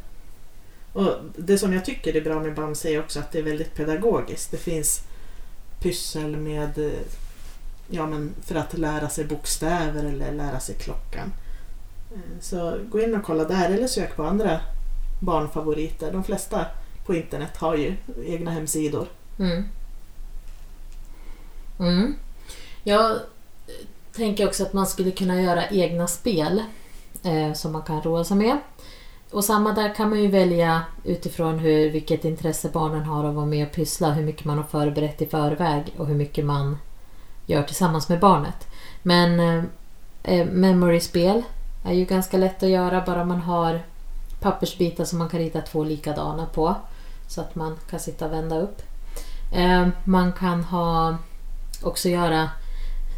Och 0.92 1.12
det 1.36 1.58
som 1.58 1.72
jag 1.72 1.84
tycker 1.84 2.16
är 2.16 2.20
bra 2.20 2.40
med 2.40 2.54
Bamse 2.54 2.88
är 2.88 3.00
också 3.00 3.18
att 3.18 3.32
det 3.32 3.38
är 3.38 3.42
väldigt 3.42 3.74
pedagogiskt. 3.74 4.50
Det 4.50 4.56
finns 4.56 5.00
pyssel 5.82 6.36
med 6.36 6.78
eh, 6.78 6.90
ja, 7.88 8.06
men 8.06 8.34
för 8.42 8.54
att 8.54 8.78
lära 8.78 9.08
sig 9.08 9.24
bokstäver 9.24 10.04
eller 10.04 10.32
lära 10.32 10.60
sig 10.60 10.74
klockan. 10.74 11.32
Eh, 12.12 12.40
så 12.40 12.78
gå 12.90 13.00
in 13.00 13.14
och 13.14 13.24
kolla 13.24 13.44
där 13.44 13.70
eller 13.70 13.86
sök 13.86 14.16
på 14.16 14.22
andra 14.22 14.60
barnfavoriter. 15.20 16.12
De 16.12 16.24
flesta 16.24 16.66
på 17.06 17.14
internet 17.14 17.56
har 17.56 17.76
ju 17.76 17.96
egna 18.26 18.50
hemsidor. 18.50 19.08
Mm. 19.38 19.64
Mm. 21.78 22.14
Jag 22.84 23.18
tänker 24.12 24.46
också 24.46 24.62
att 24.62 24.72
man 24.72 24.86
skulle 24.86 25.10
kunna 25.10 25.42
göra 25.42 25.68
egna 25.68 26.06
spel 26.06 26.62
eh, 27.22 27.52
som 27.52 27.72
man 27.72 27.82
kan 27.82 28.02
roa 28.02 28.24
sig 28.24 28.36
med. 28.36 28.58
Och 29.30 29.44
samma 29.44 29.72
där 29.72 29.94
kan 29.94 30.10
man 30.10 30.22
ju 30.22 30.28
välja 30.28 30.82
utifrån 31.04 31.58
hur, 31.58 31.90
vilket 31.90 32.24
intresse 32.24 32.68
barnen 32.68 33.02
har 33.02 33.18
av 33.18 33.28
att 33.28 33.34
vara 33.34 33.46
med 33.46 33.66
och 33.66 33.72
pyssla, 33.72 34.12
hur 34.12 34.24
mycket 34.24 34.44
man 34.44 34.56
har 34.56 34.64
förberett 34.64 35.22
i 35.22 35.26
förväg 35.26 35.94
och 35.96 36.06
hur 36.06 36.14
mycket 36.14 36.44
man 36.44 36.78
gör 37.46 37.62
tillsammans 37.62 38.08
med 38.08 38.20
barnet. 38.20 38.68
Men 39.02 39.40
eh, 39.40 39.64
eh, 40.22 40.46
memory-spel 40.46 41.42
är 41.84 41.92
ju 41.92 42.04
ganska 42.04 42.36
lätt 42.36 42.62
att 42.62 42.68
göra 42.68 43.04
bara 43.06 43.24
man 43.24 43.40
har 43.40 43.82
pappersbitar 44.40 45.04
som 45.04 45.18
man 45.18 45.28
kan 45.28 45.40
rita 45.40 45.60
två 45.60 45.84
likadana 45.84 46.46
på. 46.46 46.74
Så 47.28 47.40
att 47.40 47.54
man 47.54 47.76
kan 47.90 48.00
sitta 48.00 48.26
och 48.26 48.32
vända 48.32 48.60
upp. 48.60 48.82
Eh, 49.52 49.88
man 50.04 50.32
kan 50.32 50.64
ha 50.64 51.16
också 51.82 52.08
göra 52.08 52.50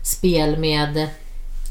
spel 0.02 0.58
med 0.58 1.08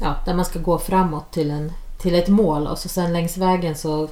ja, 0.00 0.14
där 0.24 0.34
man 0.34 0.44
ska 0.44 0.58
gå 0.58 0.78
framåt 0.78 1.32
till, 1.32 1.50
en, 1.50 1.72
till 1.98 2.14
ett 2.14 2.28
mål 2.28 2.66
och 2.66 2.78
så 2.78 2.88
sen 2.88 3.12
längs 3.12 3.36
vägen 3.36 3.74
så 3.74 4.08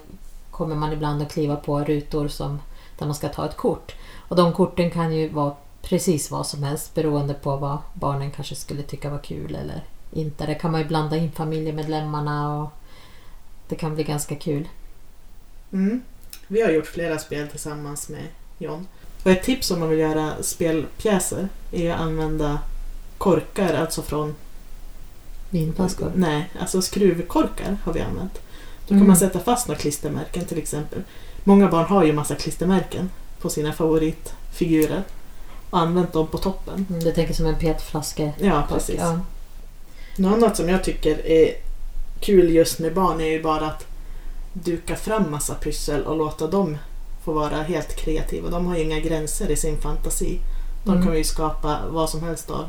kommer 0.50 0.74
man 0.74 0.92
ibland 0.92 1.22
att 1.22 1.32
kliva 1.32 1.56
på 1.56 1.80
rutor 1.80 2.28
som, 2.28 2.60
där 2.98 3.06
man 3.06 3.14
ska 3.14 3.28
ta 3.28 3.46
ett 3.46 3.56
kort. 3.56 3.94
Och 4.28 4.36
de 4.36 4.52
korten 4.52 4.90
kan 4.90 5.12
ju 5.12 5.28
vara 5.28 5.54
precis 5.88 6.30
vad 6.30 6.46
som 6.46 6.62
helst 6.62 6.94
beroende 6.94 7.34
på 7.34 7.56
vad 7.56 7.78
barnen 7.94 8.30
kanske 8.30 8.54
skulle 8.54 8.82
tycka 8.82 9.10
var 9.10 9.18
kul 9.18 9.54
eller 9.54 9.84
inte. 10.12 10.46
Det 10.46 10.54
kan 10.54 10.72
man 10.72 10.80
ju 10.80 10.86
blanda 10.86 11.16
in 11.16 11.32
familjemedlemmarna 11.32 12.62
och 12.62 12.70
det 13.68 13.74
kan 13.76 13.94
bli 13.94 14.04
ganska 14.04 14.34
kul. 14.36 14.68
Mm. 15.72 16.02
Vi 16.48 16.62
har 16.62 16.70
gjort 16.70 16.86
flera 16.86 17.18
spel 17.18 17.48
tillsammans 17.48 18.08
med 18.08 18.24
John. 18.58 18.86
Och 19.24 19.30
ett 19.30 19.42
tips 19.42 19.70
om 19.70 19.80
man 19.80 19.88
vill 19.88 19.98
göra 19.98 20.42
spelpjäser 20.42 21.48
är 21.72 21.92
att 21.94 22.00
använda 22.00 22.58
korkar, 23.18 23.74
alltså 23.74 24.02
från... 24.02 24.34
Vinflaskor. 25.50 26.12
Nej, 26.14 26.50
alltså 26.60 26.82
skruvkorkar 26.82 27.76
har 27.84 27.92
vi 27.92 28.00
använt. 28.00 28.34
Då 28.82 28.88
kan 28.88 28.96
Mm. 28.96 29.06
man 29.06 29.16
sätta 29.16 29.38
fast 29.40 29.68
några 29.68 29.80
klistermärken 29.80 30.44
till 30.44 30.58
exempel. 30.58 31.02
Många 31.44 31.68
barn 31.68 31.84
har 31.84 32.04
ju 32.04 32.12
massa 32.12 32.34
klistermärken 32.34 33.10
på 33.40 33.50
sina 33.50 33.72
favoritfigurer. 33.72 35.02
Och 35.70 35.78
använt 35.78 36.12
dem 36.12 36.26
på 36.26 36.38
toppen. 36.38 36.86
Mm, 36.88 37.04
Du 37.04 37.12
tänker 37.12 37.34
som 37.34 37.46
en 37.46 37.54
petflaska. 37.58 38.32
Ja, 38.38 38.62
precis. 38.68 38.96
Ja. 38.98 39.20
Något 40.16 40.32
annat 40.36 40.56
som 40.56 40.68
jag 40.68 40.84
tycker 40.84 41.26
är 41.26 41.50
kul 42.20 42.50
just 42.54 42.78
med 42.78 42.94
barn 42.94 43.20
är 43.20 43.26
ju 43.26 43.42
bara 43.42 43.66
att 43.66 43.86
duka 44.52 44.96
fram 44.96 45.30
massa 45.30 45.54
pyssel 45.54 46.02
och 46.02 46.16
låta 46.16 46.46
dem 46.46 46.78
få 47.24 47.32
vara 47.32 47.56
helt 47.62 47.96
kreativa. 47.96 48.50
De 48.50 48.66
har 48.66 48.76
ju 48.76 48.82
inga 48.82 49.00
gränser 49.00 49.50
i 49.50 49.56
sin 49.56 49.78
fantasi. 49.78 50.38
De 50.84 50.90
Mm. 50.94 51.06
kan 51.06 51.16
ju 51.16 51.24
skapa 51.24 51.78
vad 51.90 52.10
som 52.10 52.22
helst 52.22 52.50
av 52.50 52.64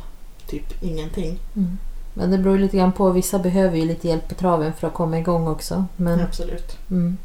typ 0.47 0.83
ingenting. 0.83 1.39
Mm. 1.55 1.77
Men 2.13 2.31
det 2.31 2.37
beror 2.37 2.57
lite 2.57 2.77
grann 2.77 2.91
på. 2.91 3.09
Vissa 3.11 3.39
behöver 3.39 3.77
ju 3.77 3.85
lite 3.85 4.07
hjälp 4.07 4.27
på 4.29 4.35
traven 4.35 4.73
för 4.79 4.87
att 4.87 4.93
komma 4.93 5.19
igång 5.19 5.47
också. 5.47 5.85
Men, 5.95 6.21
Absolut. 6.21 6.77
mm. 6.89 7.17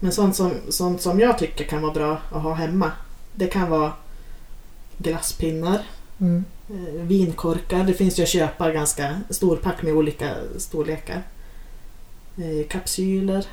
Men 0.00 0.12
sånt 0.12 0.36
som, 0.36 0.52
sånt 0.68 1.02
som 1.02 1.20
jag 1.20 1.38
tycker 1.38 1.64
kan 1.64 1.82
vara 1.82 1.92
bra 1.92 2.18
att 2.32 2.42
ha 2.42 2.54
hemma. 2.54 2.90
Det 3.34 3.46
kan 3.46 3.70
vara 3.70 3.92
glasspinnar, 4.98 5.82
Mm. 6.18 6.44
eh, 6.70 7.02
vinkorkar. 7.02 7.84
Det 7.84 7.94
finns 7.94 8.18
ju 8.18 8.22
att 8.22 8.28
köpa 8.28 8.70
ganska 8.72 9.20
stor 9.30 9.56
pack 9.56 9.82
med 9.82 9.94
olika 9.94 10.34
storlekar. 10.58 11.22
Eh, 12.36 12.68
kapsyler, 12.68 13.46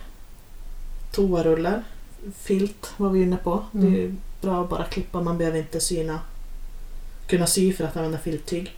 toarullar, 1.12 1.84
filt 2.38 2.92
var 2.98 3.10
vi 3.10 3.22
inne 3.22 3.38
på. 3.38 3.64
Det 3.72 3.88
är 3.88 3.92
ju 3.92 4.16
bra 4.42 4.64
att 4.64 4.70
bara 4.70 4.84
klippa, 4.84 5.22
man 5.22 5.38
behöver 5.38 5.58
inte 5.60 5.80
syna. 5.80 6.20
Kunna 7.28 7.48
sy 7.48 7.74
för 7.74 7.84
att 7.84 7.98
använda 7.98 8.18
filttyg. 8.18 8.76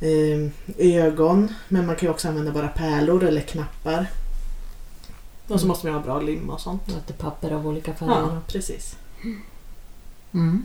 Eh, 0.00 0.48
ögon, 0.78 1.54
men 1.68 1.86
man 1.86 1.96
kan 1.96 2.06
ju 2.06 2.10
också 2.10 2.28
använda 2.28 2.52
bara 2.52 2.68
pärlor 2.68 3.24
eller 3.24 3.40
knappar. 3.40 4.06
Och 5.48 5.60
så 5.60 5.66
Mm. 5.66 5.68
måste 5.68 5.86
man 5.86 5.94
ha 5.94 6.02
bra 6.02 6.20
lim 6.20 6.50
och 6.50 6.60
sånt. 6.60 6.82
Och 7.08 7.18
papper 7.18 7.50
av 7.50 7.66
olika 7.66 7.94
färger. 7.94 8.12
Ja, 8.12 8.40
precis. 8.46 8.96
Mm. 10.34 10.64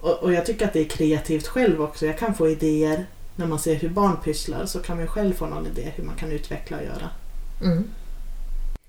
Och, 0.00 0.22
och 0.22 0.32
jag 0.32 0.46
tycker 0.46 0.66
att 0.66 0.72
det 0.72 0.80
är 0.80 0.84
kreativt 0.88 1.46
själv 1.46 1.82
också. 1.82 2.06
Jag 2.06 2.18
kan 2.18 2.34
få 2.34 2.48
idéer 2.48 3.06
när 3.36 3.46
man 3.46 3.58
ser 3.58 3.74
hur 3.74 3.88
barn 3.88 4.16
pysslar 4.24 4.66
så 4.66 4.78
kan 4.78 4.96
man 4.96 5.06
själv 5.06 5.34
få 5.34 5.46
någon 5.46 5.66
idé 5.66 5.92
hur 5.96 6.04
man 6.04 6.16
kan 6.16 6.32
utveckla 6.32 6.76
och 6.76 6.84
göra. 6.84 7.08
Mm. 7.62 7.84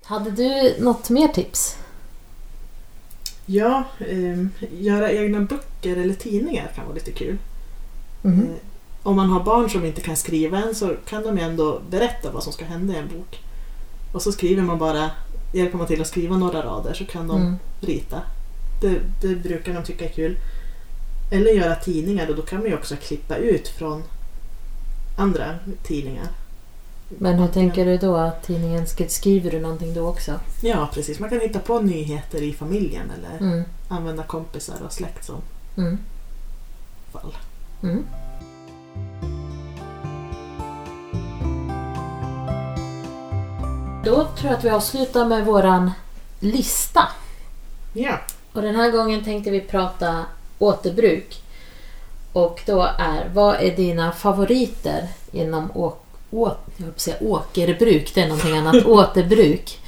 Hade 0.04 0.30
du 0.30 0.74
något 0.84 1.10
mer 1.10 1.28
tips? 1.28 1.76
Ja, 3.46 3.84
ehm, 4.10 4.50
göra 4.78 5.12
egna 5.12 5.40
böcker 5.40 5.96
eller 5.96 6.14
tidningar 6.14 6.72
kan 6.74 6.84
vara 6.84 6.94
lite 6.94 7.12
kul. 7.12 7.38
Mhm. 8.22 8.40
Eh, 8.42 8.56
om 9.02 9.16
man 9.16 9.30
har 9.30 9.44
barn 9.44 9.70
som 9.70 9.84
inte 9.84 10.00
kan 10.00 10.16
skriva 10.16 10.58
än 10.58 10.74
så 10.74 10.94
kan 11.08 11.22
de 11.22 11.38
ändå 11.38 11.80
berätta 11.90 12.30
vad 12.32 12.42
som 12.42 12.52
ska 12.52 12.64
hända 12.64 12.94
i 12.94 12.96
en 12.96 13.08
bok. 13.08 13.40
Och 14.12 14.22
så 14.22 14.32
skriver 14.32 14.62
man 14.62 14.78
bara, 14.78 15.10
hjälper 15.52 15.78
man 15.78 15.86
till 15.86 16.00
att 16.00 16.06
skriva 16.06 16.36
några 16.36 16.62
rader 16.62 16.94
så 16.94 17.04
kan 17.04 17.28
de 17.28 17.40
Mm. 17.40 17.58
rita. 17.80 18.20
Det, 18.80 18.98
det 19.20 19.34
brukar 19.36 19.74
de 19.74 19.84
tycka 19.84 20.04
är 20.04 20.08
kul. 20.08 20.36
Eller 21.32 21.50
göra 21.50 21.74
tidningar 21.74 22.28
och 22.30 22.36
då 22.36 22.42
kan 22.42 22.58
man 22.58 22.68
ju 22.68 22.74
också 22.74 22.96
klippa 22.96 23.36
ut 23.36 23.68
från 23.68 24.02
andra 25.18 25.54
tidningar. 25.82 26.28
Men 27.08 27.38
hur 27.38 27.48
tänker 27.48 27.86
du 27.86 27.98
då 27.98 28.16
att 28.16 28.42
tidningen 28.42 28.84
sk- 28.84 29.08
skriver 29.08 29.50
du 29.50 29.60
någonting 29.60 29.94
då 29.94 30.08
också? 30.08 30.40
Ja, 30.62 30.88
precis. 30.94 31.18
Man 31.20 31.30
kan 31.30 31.40
hitta 31.40 31.58
på 31.58 31.80
nyheter 31.80 32.42
i 32.42 32.52
familjen 32.52 33.10
eller 33.18 33.46
Mm. 33.52 33.64
använda 33.88 34.22
kompisar 34.22 34.74
och 34.86 34.92
släkt 34.92 35.24
som 35.24 35.36
Mm. 35.76 35.98
fall. 37.12 37.36
Mm. 37.82 38.04
Då 44.04 44.14
tror 44.36 44.50
jag 44.50 44.58
att 44.58 44.64
vi 44.64 44.70
avslutar 44.70 45.24
med 45.26 45.44
våran 45.46 45.90
lista. 46.40 47.08
Ja, 47.92 48.18
Och 48.52 48.62
den 48.62 48.74
här 48.76 48.90
gången 48.90 49.24
tänkte 49.24 49.50
vi 49.50 49.60
prata 49.60 50.24
återbruk. 50.62 51.42
Och 52.32 52.60
då 52.66 52.82
är, 52.98 53.28
vad 53.34 53.54
är 53.54 53.76
dina 53.76 54.12
favoriter 54.12 55.08
inom 55.32 55.70
å, 55.74 55.94
å, 56.30 56.50
jag 56.76 57.00
säga 57.00 57.16
åkerbruk? 57.20 58.14
Det 58.14 58.20
är 58.20 58.28
någonting 58.28 58.56
annat. 58.56 58.74
Återbruk. 58.86 59.80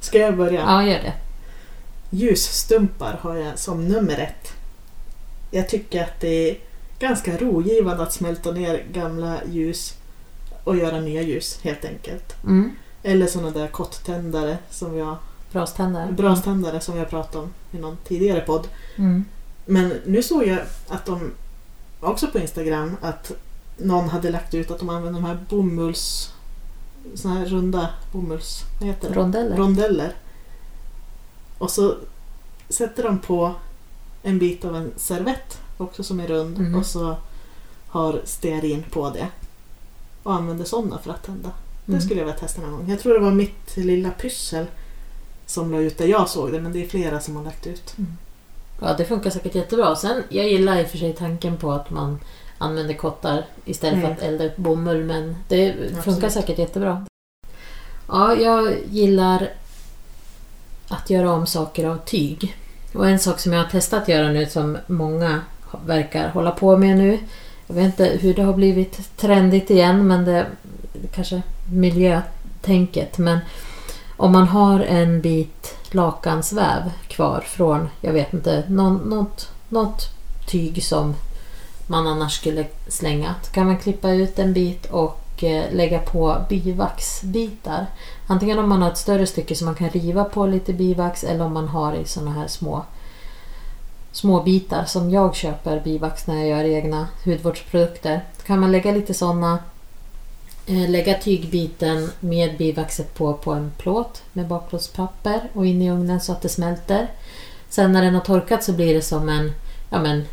ska 0.00 0.18
jag 0.18 0.36
börja? 0.36 0.60
Ja, 0.60 0.82
gör 0.84 0.98
det. 1.02 1.12
Ljusstumpar 2.10 3.18
har 3.22 3.36
jag 3.36 3.58
som 3.58 3.88
nummer 3.88 4.18
ett. 4.18 4.52
Jag 5.50 5.68
tycker 5.68 6.02
att 6.02 6.20
det 6.20 6.50
är 6.50 6.56
ganska 6.98 7.36
rogivande 7.36 8.02
att 8.02 8.12
smälta 8.12 8.50
ner 8.50 8.84
gamla 8.92 9.36
ljus 9.50 9.94
och 10.64 10.76
göra 10.76 11.00
nya 11.00 11.22
ljus 11.22 11.58
helt 11.62 11.84
enkelt. 11.84 12.44
Mm. 12.44 12.70
Eller 13.02 13.26
sådana 13.26 13.50
där 13.50 13.66
kotttändare 13.66 14.58
som 14.70 15.00
har, 15.00 15.16
Braständare. 15.52 16.12
braständare 16.12 16.80
som 16.80 16.94
vi 16.94 17.00
har 17.00 17.06
pratat 17.06 17.34
om 17.36 17.52
i 17.72 17.78
någon 17.78 17.96
tidigare 18.04 18.40
podd. 18.40 18.68
Mm. 18.96 19.24
Men 19.66 19.92
nu 20.06 20.22
såg 20.22 20.46
jag 20.46 20.58
att 20.88 21.06
de, 21.06 21.32
också 22.00 22.26
på 22.26 22.38
Instagram, 22.38 22.96
att 23.00 23.32
någon 23.76 24.08
hade 24.08 24.30
lagt 24.30 24.54
ut 24.54 24.70
att 24.70 24.78
de 24.78 24.88
använder 24.88 25.20
de 25.20 25.26
här 25.26 25.38
bomulls... 25.50 26.32
Såna 27.14 27.34
här 27.34 27.46
runda 27.46 27.88
bomulls... 28.12 28.62
Vad 28.80 28.88
heter 28.88 29.08
det? 29.08 29.14
Rondeller. 29.14 29.56
rondeller. 29.56 30.14
Och 31.58 31.70
så 31.70 31.94
sätter 32.68 33.02
de 33.02 33.18
på 33.18 33.54
en 34.22 34.38
bit 34.38 34.64
av 34.64 34.76
en 34.76 34.92
servett 34.96 35.58
också 35.78 36.02
som 36.02 36.20
är 36.20 36.26
rund 36.26 36.58
Mhm. 36.58 36.74
och 36.74 36.86
så 36.86 37.16
har 37.88 38.20
stearin 38.24 38.84
på 38.90 39.10
det. 39.10 39.28
Och 40.22 40.34
använder 40.34 40.64
sådana 40.64 40.98
för 40.98 41.10
att 41.10 41.22
tända. 41.22 41.50
Det 41.86 41.92
Mm. 41.92 42.00
skulle 42.04 42.20
jag 42.20 42.26
vilja 42.26 42.40
testa 42.40 42.60
någon 42.60 42.70
gång. 42.72 42.90
Jag 42.90 43.00
tror 43.00 43.14
det 43.14 43.20
var 43.20 43.30
mitt 43.30 43.76
lilla 43.76 44.10
pyssel 44.10 44.66
som 45.52 45.72
la 45.72 45.78
ut 45.78 45.98
det. 45.98 46.06
Jag 46.06 46.28
såg 46.28 46.52
det 46.52 46.60
men 46.60 46.72
det 46.72 46.84
är 46.84 46.88
flera 46.88 47.20
som 47.20 47.36
har 47.36 47.44
lagt 47.44 47.66
ut. 47.66 47.94
Ja, 48.80 48.94
det 48.98 49.04
funkar 49.04 49.30
säkert 49.30 49.54
jättebra. 49.54 49.96
Sen, 49.96 50.22
jag 50.28 50.48
gillar 50.48 50.80
i 50.80 50.84
och 50.84 50.88
för 50.88 50.98
sig 50.98 51.12
tanken 51.12 51.56
på 51.56 51.72
att 51.72 51.90
man 51.90 52.18
använder 52.58 52.94
kottar 52.94 53.44
istället 53.64 53.94
Mm. 53.98 54.06
för 54.06 54.14
att 54.14 54.22
elda 54.28 54.44
upp 54.46 54.56
bomull, 54.56 55.04
men 55.04 55.36
det 55.48 55.72
funkar 55.72 56.08
Absolut. 56.10 56.32
säkert 56.32 56.58
jättebra. 56.58 57.06
Ja, 58.08 58.34
jag 58.36 58.74
gillar 58.90 59.48
att 60.88 61.10
göra 61.10 61.32
om 61.32 61.46
saker 61.46 61.86
av 61.88 61.96
tyg. 61.96 62.56
Och 62.94 63.08
en 63.08 63.18
sak 63.18 63.40
som 63.40 63.52
jag 63.52 63.62
har 63.62 63.70
testat 63.70 64.02
att 64.02 64.08
göra 64.08 64.28
nu 64.28 64.46
som 64.46 64.78
många 64.86 65.40
verkar 65.86 66.28
hålla 66.28 66.50
på 66.50 66.76
med 66.76 66.96
nu. 66.96 67.18
Jag 67.66 67.74
vet 67.74 67.84
inte 67.84 68.04
hur 68.20 68.34
det 68.34 68.42
har 68.42 68.52
blivit 68.52 69.16
trendigt 69.16 69.70
igen, 69.70 70.06
men 70.06 70.24
det 70.24 70.46
kanske 71.14 71.42
miljötänket. 71.72 73.18
Men 73.18 73.38
om 74.22 74.32
man 74.32 74.48
har 74.48 74.80
en 74.80 75.20
bit 75.20 75.76
lakansväv 75.90 76.90
kvar 77.08 77.40
från, 77.40 77.88
jag 78.00 78.12
vet 78.12 78.32
inte, 78.32 78.64
någon, 78.68 78.96
något, 78.96 79.50
något 79.68 80.08
tyg 80.46 80.84
som 80.84 81.14
man 81.86 82.06
annars 82.06 82.36
skulle 82.36 82.66
slänga. 82.88 83.34
Så 83.42 83.52
kan 83.52 83.66
man 83.66 83.78
klippa 83.78 84.10
ut 84.10 84.38
en 84.38 84.52
bit 84.52 84.86
och 84.86 85.44
eh, 85.44 85.72
lägga 85.72 85.98
på 85.98 86.36
bivaxbitar. 86.48 87.86
Antingen 88.26 88.58
om 88.58 88.68
man 88.68 88.82
har 88.82 88.90
ett 88.90 88.98
större 88.98 89.26
stycke 89.26 89.54
som 89.54 89.64
man 89.64 89.74
kan 89.74 89.90
riva 89.90 90.24
på 90.24 90.46
lite 90.46 90.72
bivax 90.72 91.24
eller 91.24 91.44
om 91.44 91.52
man 91.52 91.68
har 91.68 91.94
i 91.94 92.04
sådana 92.04 92.30
här 92.30 92.46
små 92.46 92.84
små 94.12 94.42
bitar 94.42 94.84
som 94.84 95.10
jag 95.10 95.34
köper 95.34 95.80
bivax 95.80 96.26
när 96.26 96.36
jag 96.36 96.48
gör 96.48 96.64
egna 96.64 97.08
hudvårdsprodukter. 97.24 98.24
Då 98.36 98.42
kan 98.46 98.60
man 98.60 98.72
lägga 98.72 98.92
lite 98.92 99.14
sådana 99.14 99.58
Eh, 100.66 100.90
lägga 100.90 101.18
tygbiten 101.18 102.10
med 102.20 102.56
bivaxet 102.58 103.14
på 103.14 103.34
på 103.34 103.52
en 103.52 103.72
plåt 103.78 104.22
med 104.32 104.48
bakplåtspapper 104.48 105.50
och 105.52 105.66
in 105.66 105.82
i 105.82 105.90
ugnen 105.90 106.20
så 106.20 106.32
att 106.32 106.42
det 106.42 106.48
smälter. 106.48 107.10
Sen 107.68 107.92
när 107.92 108.02
den 108.02 108.14
har 108.14 108.20
torkat 108.20 108.64
så 108.64 108.72
blir 108.72 108.94
det 108.94 109.02
som 109.02 109.28
en, 109.28 109.52
ja 109.90 110.02
men, 110.02 110.24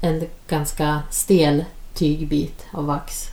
en 0.00 0.26
ganska 0.48 1.02
stel 1.10 1.64
tygbit 1.94 2.66
av 2.70 2.86
vax. 2.86 3.26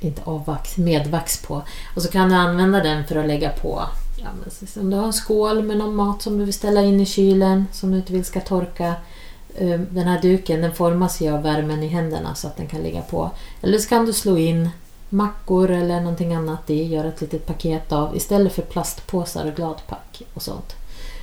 Inte 0.00 0.22
av 0.24 0.44
vax, 0.44 0.76
med 0.76 1.06
vax 1.06 1.42
på. 1.42 1.62
Och 1.96 2.02
så 2.02 2.10
kan 2.10 2.28
du 2.28 2.34
använda 2.34 2.82
den 2.82 3.06
för 3.06 3.16
att 3.16 3.26
lägga 3.26 3.50
på 3.50 3.82
Ja, 4.22 4.28
men 4.40 4.82
om 4.82 4.90
du 4.90 4.96
har 4.96 5.06
en 5.06 5.12
skål 5.12 5.62
med 5.62 5.76
någon 5.76 5.94
mat 5.94 6.22
som 6.22 6.38
du 6.38 6.44
vill 6.44 6.54
ställa 6.54 6.82
in 6.82 7.00
i 7.00 7.06
kylen 7.06 7.66
som 7.72 7.90
du 7.90 7.96
inte 7.96 8.12
vill 8.12 8.24
ska 8.24 8.40
torka 8.40 8.94
eh, 9.54 9.80
Den 9.80 10.06
här 10.06 10.22
duken 10.22 10.60
den 10.60 10.74
formas 10.74 11.20
ju 11.20 11.34
av 11.34 11.42
värmen 11.42 11.82
i 11.82 11.86
händerna 11.86 12.34
så 12.34 12.46
att 12.46 12.56
den 12.56 12.66
kan 12.66 12.80
ligga 12.80 13.02
på. 13.02 13.30
Eller 13.62 13.78
så 13.78 13.88
kan 13.88 14.06
du 14.06 14.12
slå 14.12 14.36
in 14.36 14.70
mackor 15.08 15.70
eller 15.70 16.00
någonting 16.00 16.34
annat 16.34 16.70
i, 16.70 16.84
göra 16.84 17.08
ett 17.08 17.20
litet 17.20 17.46
paket 17.46 17.92
av 17.92 18.16
istället 18.16 18.52
för 18.52 18.62
plastpåsar 18.62 19.46
och 19.46 19.54
gladpack 19.54 20.22
och 20.34 20.42
sånt. 20.42 20.74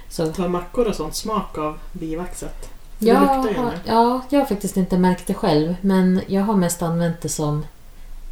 Så 0.10 0.32
Tar 0.32 0.48
mackor 0.48 0.88
och 0.88 0.96
sånt 0.96 1.16
smak 1.16 1.58
av 1.58 1.78
bivaxet? 1.92 2.70
Det 3.00 3.08
jag 3.08 3.16
har, 3.16 3.72
ja, 3.86 4.22
jag 4.30 4.40
har 4.40 4.46
faktiskt 4.46 4.78
inte 4.78 4.98
märkt 4.98 5.28
det 5.28 5.34
själv 5.34 5.76
men 5.82 6.22
jag 6.28 6.42
har 6.42 6.56
mest 6.56 6.82
använt 6.82 7.22
det 7.22 7.30
som 7.30 7.66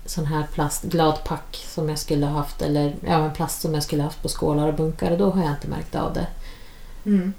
sån 0.06 0.26
här 0.26 0.48
plast, 0.54 0.84
gladpack 0.84 1.66
som 1.68 1.90
jag 1.90 2.00
skulle 2.00 2.26
ha 2.26 2.38
haft 2.38 2.62
eller 2.62 2.96
ja, 3.08 3.30
plast 3.36 3.62
som 3.62 3.74
jag 3.74 3.84
skulle 3.84 4.02
ha 4.02 4.08
haft 4.08 4.22
på 4.22 4.30
skålar 4.30 4.68
och 4.68 4.74
bunkar 4.74 5.12
och 5.12 5.18
då 5.18 5.30
har 5.30 5.42
jag 5.42 5.52
inte 5.52 5.68
märkt 5.68 5.96
av 5.96 6.14
det. 6.14 6.28
Mm. 7.06 7.34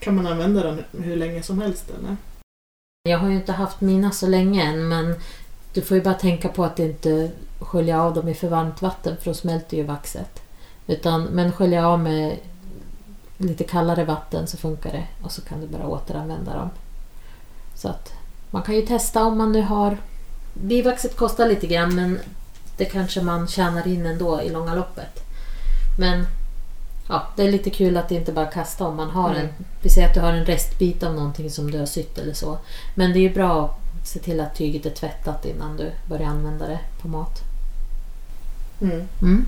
Kan 0.00 0.16
man 0.16 0.26
använda 0.26 0.62
den 0.62 0.84
hur 1.02 1.16
länge 1.16 1.42
som 1.42 1.60
helst 1.60 1.90
eller? 1.90 2.16
Jag 3.02 3.18
har 3.18 3.28
ju 3.28 3.34
inte 3.34 3.52
haft 3.52 3.80
mina 3.80 4.10
så 4.10 4.26
länge 4.26 4.64
än 4.64 4.88
men 4.88 5.14
du 5.72 5.82
får 5.82 5.96
ju 5.96 6.02
bara 6.02 6.14
tänka 6.14 6.48
på 6.48 6.64
att 6.64 6.78
inte 6.78 7.30
skölja 7.60 8.02
av 8.02 8.14
dem 8.14 8.28
i 8.28 8.34
för 8.34 8.48
varmt 8.48 8.82
vatten 8.82 9.16
för 9.16 9.24
då 9.24 9.34
smälter 9.34 9.76
ju 9.76 9.82
vaxet. 9.82 10.42
Utan, 10.86 11.22
men 11.22 11.52
skölja 11.52 11.88
av 11.88 12.00
med 12.00 12.38
lite 13.38 13.64
kallare 13.64 14.04
vatten 14.04 14.46
så 14.46 14.56
funkar 14.56 14.92
det 14.92 15.06
och 15.22 15.32
så 15.32 15.42
kan 15.42 15.60
du 15.60 15.66
bara 15.66 15.86
återanvända 15.86 16.54
dem. 16.54 16.70
Så 17.74 17.88
att 17.88 18.12
man 18.50 18.62
kan 18.62 18.74
ju 18.74 18.82
testa 18.82 19.24
om 19.24 19.38
man 19.38 19.52
nu 19.52 19.62
har... 19.62 19.96
Bivaxet 20.54 21.16
kostar 21.16 21.48
lite 21.48 21.66
grann 21.66 21.94
men 21.94 22.18
det 22.76 22.84
kanske 22.84 23.22
man 23.22 23.48
tjänar 23.48 23.86
in 23.86 24.06
ändå 24.06 24.42
i 24.42 24.50
långa 24.50 24.74
loppet. 24.74 25.24
Men 25.98 26.26
ja, 27.08 27.26
det 27.36 27.42
är 27.42 27.52
lite 27.52 27.70
kul 27.70 27.96
att 27.96 28.10
inte 28.10 28.32
bara 28.32 28.46
kasta 28.46 28.86
om 28.86 28.96
man 28.96 29.10
har 29.10 29.30
Mm. 29.30 29.42
en... 29.42 29.48
Vi 29.82 29.88
säger 29.90 30.08
att 30.08 30.14
du 30.14 30.20
har 30.20 30.32
en 30.32 30.44
restbit 30.44 31.02
av 31.02 31.14
någonting 31.14 31.50
som 31.50 31.70
du 31.70 31.78
har 31.78 31.86
sytt 31.86 32.18
eller 32.18 32.34
så. 32.34 32.58
Men 32.94 33.12
det 33.12 33.18
är 33.18 33.20
ju 33.22 33.34
bra 33.34 33.64
att 34.02 34.08
se 34.08 34.18
till 34.18 34.40
att 34.40 34.54
tyget 34.54 34.86
är 34.86 34.90
tvättat 34.90 35.44
innan 35.44 35.76
du 35.76 35.90
börjar 36.08 36.26
använda 36.28 36.66
det 36.66 36.78
på 37.02 37.08
mat. 37.08 37.40
Mm. 38.80 39.08
Mm. 39.22 39.46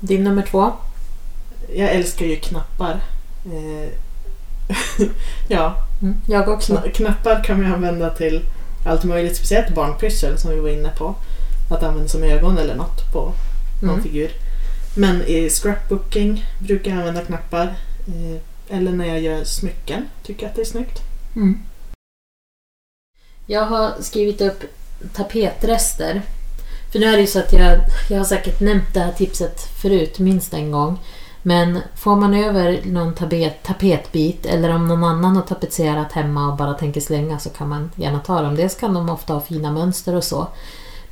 Din 0.00 0.24
nummer 0.24 0.42
två? 0.42 0.72
Jag 1.74 1.90
älskar 1.90 2.26
ju 2.26 2.36
knappar. 2.36 3.00
Eh, 3.46 3.88
ja, 5.48 5.74
Mm. 6.02 6.16
Jag 6.26 6.48
också. 6.48 6.74
kna- 6.74 6.90
knappar 6.90 7.44
kan 7.44 7.62
man 7.62 7.72
använda 7.74 8.10
till 8.10 8.42
allt 8.86 9.04
möjligt. 9.04 9.36
Speciellt 9.36 9.74
barnpyssel 9.74 10.38
som 10.38 10.50
vi 10.50 10.60
var 10.60 10.68
inne 10.68 10.88
på. 10.98 11.14
Att 11.70 11.82
använda 11.82 12.08
som 12.08 12.22
ögon 12.22 12.58
eller 12.58 12.74
något 12.74 13.12
på 13.12 13.32
någon 13.82 13.90
Mm. 13.90 14.02
figur. 14.02 14.30
Men 14.96 15.22
i 15.22 15.50
scrapbooking 15.50 16.44
brukar 16.58 16.90
jag 16.90 16.98
använda 16.98 17.24
knappar. 17.24 17.66
Eh, 18.06 18.76
eller 18.76 18.92
när 18.92 19.06
jag 19.06 19.20
gör 19.20 19.44
smycken 19.44 20.08
tycker 20.22 20.42
jag 20.42 20.50
att 20.50 20.56
det 20.56 20.62
är 20.62 20.66
snyggt. 20.66 20.98
Mm. 21.36 21.58
Jag 23.46 23.64
har 23.64 23.92
skrivit 24.00 24.40
upp 24.40 24.64
tapetrester. 25.12 26.22
För 26.92 26.98
nu 26.98 27.06
är 27.06 27.12
det 27.12 27.20
ju 27.20 27.26
så 27.26 27.38
att 27.38 27.52
jag, 27.52 27.80
jag 28.10 28.18
har 28.18 28.24
säkert 28.24 28.60
nämnt 28.60 28.94
det 28.94 29.00
här 29.00 29.12
tipset 29.12 29.60
förut, 29.82 30.18
minst 30.18 30.54
en 30.54 30.70
gång. 30.70 30.98
Men 31.42 31.80
får 31.96 32.16
man 32.16 32.34
över 32.34 32.80
någon 32.84 33.14
tapet, 33.14 33.62
tapetbit 33.62 34.46
eller 34.46 34.74
om 34.74 34.88
någon 34.88 35.04
annan 35.04 35.36
har 35.36 35.42
tapetserat 35.42 36.12
hemma 36.12 36.48
och 36.50 36.56
bara 36.56 36.74
tänker 36.74 37.00
slänga 37.00 37.38
så 37.38 37.50
kan 37.50 37.68
man 37.68 37.90
gärna 37.96 38.18
ta 38.18 38.42
dem. 38.42 38.56
Dels 38.56 38.74
kan 38.74 38.94
de 38.94 39.08
ofta 39.10 39.32
ha 39.32 39.40
fina 39.40 39.72
mönster 39.72 40.14
och 40.14 40.24
så. 40.24 40.48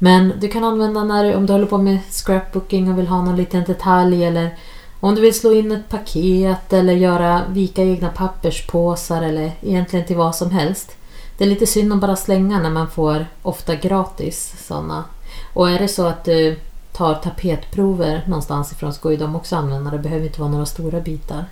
Men 0.05 0.33
du 0.41 0.49
kan 0.49 0.65
använda 0.65 1.05
när, 1.05 1.37
om 1.37 1.47
du 1.47 1.53
håller 1.53 1.67
på 1.67 1.79
med 1.79 1.99
scrapbooking 2.11 2.93
och 2.93 2.99
vill 2.99 3.07
ha 3.07 3.23
någon 3.23 3.37
liten 3.37 3.65
detalj 3.65 4.25
eller 4.25 4.57
Om 5.01 5.15
du 5.15 5.21
vill 5.21 5.39
slå 5.39 5.53
in 5.53 5.73
ett 5.73 5.89
paket 5.89 6.73
eller 6.73 6.93
göra 6.93 7.43
vika 7.49 7.83
egna 7.83 8.09
papperspåsar 8.09 9.23
eller 9.23 9.53
egentligen 9.61 10.07
till 10.07 10.17
vad 10.17 10.37
som 10.37 10.51
helst. 10.51 10.97
Det 11.39 11.45
är 11.45 11.49
lite 11.49 11.67
synd 11.67 11.93
att 11.93 12.01
bara 12.01 12.17
slänga 12.17 12.59
när 12.59 12.71
man 12.71 12.91
får 12.91 13.27
ofta 13.43 13.75
gratis 13.75 14.55
sådana. 14.67 15.05
Och 15.53 15.71
är 15.71 15.79
det 15.79 15.89
så 15.89 16.07
att 16.07 16.25
du 16.25 16.57
tar 16.93 17.15
tapetprover 17.15 18.25
någonstans 18.27 18.73
ifrån 18.73 18.95
så 18.95 19.03
går 19.03 19.13
ju 19.13 19.19
de 19.19 19.37
också 19.37 19.57
använda 19.57 19.91
det. 19.91 19.99
behöver 19.99 20.27
inte 20.27 20.41
vara 20.41 20.51
några 20.51 20.67
stora 20.67 21.01
bitar. 21.01 21.45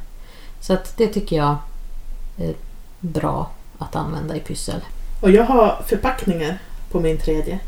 Så 0.61 0.73
att 0.73 0.97
det 0.97 1.07
tycker 1.07 1.37
jag 1.37 1.57
är 2.39 2.55
bra 3.01 3.51
att 3.79 3.97
använda 3.97 4.37
i 4.37 4.41
pyssel. 4.41 4.81
Och 5.21 5.31
jag 5.31 5.45
har 5.45 5.83
förpackningar 5.87 6.59
på 6.91 7.01
min 7.01 7.19
tredje. 7.19 7.61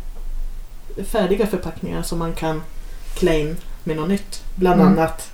Färdiga 1.07 1.47
förpackningar 1.47 2.03
som 2.03 2.19
man 2.19 2.33
kan 2.33 2.63
klä 3.15 3.39
in 3.41 3.57
med 3.85 3.97
något 3.97 4.09
nytt. 4.09 4.43
Bland 4.55 4.81
Mm. 4.81 4.93
annat 4.93 5.31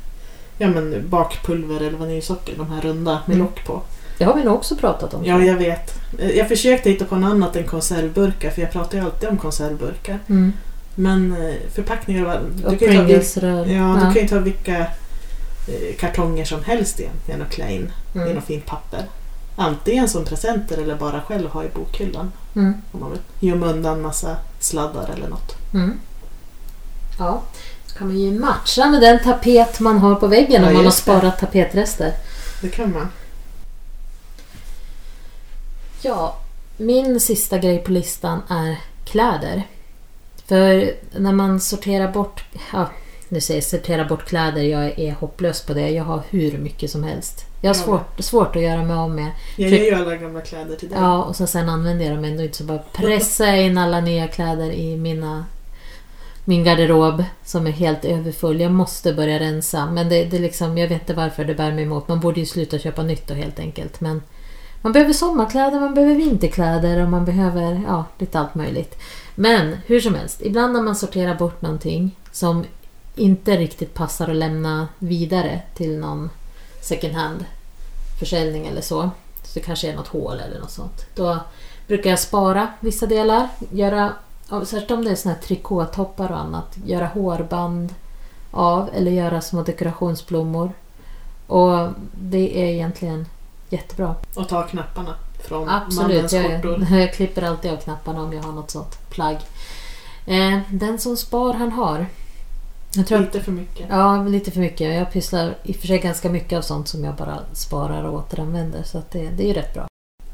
ja, 0.59 0.69
men 0.69 1.09
bakpulver 1.09 1.81
eller 1.81 1.99
vaniljsocker, 1.99 2.55
de 2.57 2.71
här 2.71 2.81
runda 2.81 3.23
med 3.27 3.35
Mm. 3.35 3.47
lock 3.47 3.65
på. 3.65 3.83
Det 4.19 4.25
har 4.25 4.35
vi 4.35 4.45
nog 4.45 4.55
också 4.55 4.77
pratat 4.77 5.15
om. 5.15 5.25
Ja, 5.25 5.43
jag 5.45 5.57
vet. 5.57 5.95
Eh, 6.19 6.31
Jag 6.31 6.49
försökte 6.49 6.91
hitta 6.91 7.05
på 7.05 7.17
något 7.17 7.31
annat 7.31 7.57
än 7.57 7.65
konservburkar 7.65 8.51
för 8.51 8.63
jag 8.63 8.73
pratar 8.73 8.99
ju 8.99 9.05
alltid 9.05 9.29
om 9.29 9.37
konservburkar. 9.39 10.19
Mm. 10.29 10.53
Men 10.95 11.33
eh, 11.49 11.55
förpackningar, 11.75 12.25
var- 12.25 12.41
du 12.71 12.77
kan 12.79 13.09
ju 13.09 13.21
ta, 13.23 13.47
ja, 13.67 13.95
du 13.95 14.15
kan 14.15 14.23
ju 14.23 14.29
ta 14.29 14.39
vilka 14.39 14.79
eh, 14.79 15.97
kartonger 15.99 16.45
som 16.45 16.65
helst 16.65 17.01
egentligen 17.01 17.43
och 17.43 17.51
klä 17.51 17.71
in 17.73 17.93
i 18.15 18.19
Mm. 18.19 18.35
något 18.35 18.45
fint 18.45 18.67
papper. 18.67 19.05
Antingen 19.57 20.09
som 20.09 20.25
presenter 20.25 20.79
eller 20.79 20.97
bara 20.97 21.21
själv 21.21 21.49
ha 21.51 21.65
i 21.65 21.69
bokhyllan. 21.75 22.33
Mm. 22.57 22.75
Om 22.93 23.01
man 23.01 23.11
vill 23.11 23.21
gömma 23.51 23.67
undan 23.67 24.03
massa 24.03 24.37
sladdar 24.59 25.11
eller 25.11 25.29
något. 25.29 25.57
Mm. 25.75 26.01
Ja, 27.19 27.43
så 27.87 27.99
kan 27.99 28.07
man 28.07 28.19
ju 28.19 28.41
matcha 28.41 28.87
med 28.91 29.01
den 29.01 29.19
tapet 29.25 29.81
man 29.81 29.99
har 29.99 30.15
på 30.15 30.27
väggen 30.27 30.63
Ja, 30.63 30.69
om 30.69 30.75
man 30.75 30.85
har 30.85 30.93
sparat 30.93 31.39
tapetrester. 31.39 32.13
Det 32.61 32.69
kan 32.69 32.93
man. 32.93 33.09
Ja, 36.03 36.39
min 36.77 37.21
sista 37.21 37.59
grej 37.59 37.79
på 37.79 37.93
listan 37.93 38.43
är 38.49 38.77
kläder. 39.05 39.63
För 40.47 40.95
när 41.13 41.33
man 41.33 41.61
sorterar 41.61 42.13
bort, 42.13 42.45
ja, 42.73 42.89
nu 43.31 43.41
säger 43.41 43.59
jag 43.61 43.65
sortera 43.65 44.05
bort 44.05 44.25
kläder, 44.25 44.63
jag 44.63 44.99
är 44.99 45.13
hopplös 45.13 45.63
på 45.63 45.75
det. 45.75 45.91
Jag 45.91 46.05
har 46.05 46.23
hur 46.31 46.59
mycket 46.59 46.91
som 46.91 47.05
helst. 47.05 47.45
Jag 47.61 47.71
har 47.71 47.75
Ja. 47.77 47.83
svårt, 47.85 48.21
svårt 48.25 48.57
att 48.57 48.63
göra 48.63 48.83
mig 48.85 48.97
av 48.97 49.11
med. 49.11 49.31
Jag 49.57 49.71
För- 49.71 49.77
ger 49.77 49.85
ju 49.85 49.95
alla 49.95 50.17
gamla 50.17 50.41
kläder 50.41 50.77
till 50.77 50.89
dig. 50.89 50.99
Ja, 51.01 51.23
och 51.23 51.37
så 51.37 51.47
sen 51.47 51.69
använder 51.69 52.05
jag 52.05 52.15
dem 52.17 52.25
ändå 52.25 52.43
inte. 52.43 52.57
Så 52.57 52.65
bara 52.65 52.79
pressa 52.93 53.57
in 53.57 53.79
alla 53.79 54.01
nya 54.01 54.29
kläder 54.29 54.71
i 54.71 54.97
mina, 54.97 55.45
min 56.45 56.65
garderob 56.65 57.25
som 57.45 57.67
är 57.67 57.71
helt 57.71 58.05
överfull. 58.05 58.61
Jag 58.61 58.73
måste 58.73 59.13
börja 59.13 59.39
rensa. 59.41 59.87
Men 59.91 60.09
det, 60.09 60.25
det 60.25 60.39
liksom, 60.39 60.79
jag 60.79 60.89
vet 60.89 61.01
inte 61.01 61.15
varför 61.15 61.45
det 61.45 61.55
bär 61.55 61.73
mig 61.73 61.85
emot. 61.85 62.09
Man 62.09 62.21
borde 62.21 62.41
ju 62.41 62.47
sluta 62.47 62.79
köpa 62.79 63.03
nytt 63.03 63.27
då 63.29 63.35
helt 63.35 63.59
enkelt. 63.59 64.01
Men 64.01 64.23
man 64.83 64.93
behöver 64.93 65.13
sommarkläder, 65.13 65.81
man 65.81 65.95
behöver 65.95 66.15
vinterkläder 66.15 67.03
och 67.03 67.09
man 67.09 67.25
behöver 67.25 67.81
ja, 67.87 68.05
lite 68.19 68.39
allt 68.39 68.55
möjligt. 68.55 68.99
Men 69.35 69.77
hur 69.87 70.01
som 70.01 70.15
helst, 70.15 70.41
ibland 70.43 70.73
när 70.73 70.83
man 70.83 70.97
sorterar 70.97 71.35
bort 71.35 71.63
någonting 71.63 72.17
som 72.33 72.65
inte 73.19 73.57
riktigt 73.57 73.95
passar 73.95 74.29
att 74.29 74.37
lämna 74.37 74.89
vidare 74.99 75.63
till 75.75 75.99
någon 75.99 76.31
second 76.81 77.15
hand 77.15 77.45
försäljning 78.19 78.67
eller 78.67 78.81
så. 78.81 79.11
Så 79.43 79.55
det 79.55 79.61
kanske 79.61 79.91
är 79.93 79.97
något 79.97 80.09
hål 80.09 80.41
eller 80.41 80.61
något 80.61 80.71
sånt. 80.71 81.07
Då 81.15 81.39
brukar 81.87 82.11
jag 82.11 82.19
spara 82.19 82.69
vissa 82.81 83.07
delar. 83.07 83.49
Göra, 83.71 84.13
särskilt 84.49 84.91
om 84.91 85.05
det 85.05 85.11
är 85.11 85.15
såna 85.15 85.35
här 85.35 85.43
trikåtoppar 85.43 86.33
och 86.33 86.39
annat. 86.39 86.77
Göra 86.85 87.07
hårband 87.07 87.95
av 88.51 88.91
eller 88.95 89.11
göra 89.11 89.41
små 89.41 89.63
dekorationsblommor. 89.63 90.73
Och 91.47 91.89
det 92.13 92.63
är 92.63 92.67
egentligen 92.67 93.27
jättebra. 93.69 94.15
Och 94.35 94.49
ta 94.49 94.63
knapparna 94.63 95.15
från 95.45 95.69
Absolut, 95.69 96.09
mannens 96.09 96.33
jag, 96.33 96.63
skjortor. 96.63 96.87
jag 96.99 97.15
klipper 97.15 97.43
alltid 97.43 97.71
av 97.71 97.77
knapparna 97.77 98.23
om 98.23 98.33
jag 98.33 98.43
har 98.43 98.53
något 98.53 98.71
sånt 98.71 99.11
plagg. 99.11 99.37
Eh, 100.27 100.59
den 100.71 100.99
som 100.99 101.17
spar 101.17 101.55
han 101.55 101.73
har. 101.73 102.07
Tror 102.95 103.21
Inte 103.21 103.41
för 103.41 103.53
mycket. 103.53 103.87
ja, 103.91 104.23
lite 104.23 104.51
för 104.51 104.61
mycket. 104.61 104.95
Jag 104.95 105.13
pysslar 105.13 105.55
i 105.63 105.73
och 105.73 105.77
för 105.77 105.87
sig 105.87 105.99
ganska 105.99 106.31
mycket 106.31 106.59
av 106.59 106.63
sånt 106.63 106.89
som 106.89 107.05
jag 107.05 107.15
bara 107.15 107.39
sparar 107.53 108.05
och 108.05 108.15
återanvänder. 108.15 108.83
Så 108.83 108.99
att 108.99 109.11
det, 109.11 109.31
det 109.31 109.43
är 109.43 109.47
ju 109.47 109.53
rätt 109.53 109.75
bra. 109.75 109.89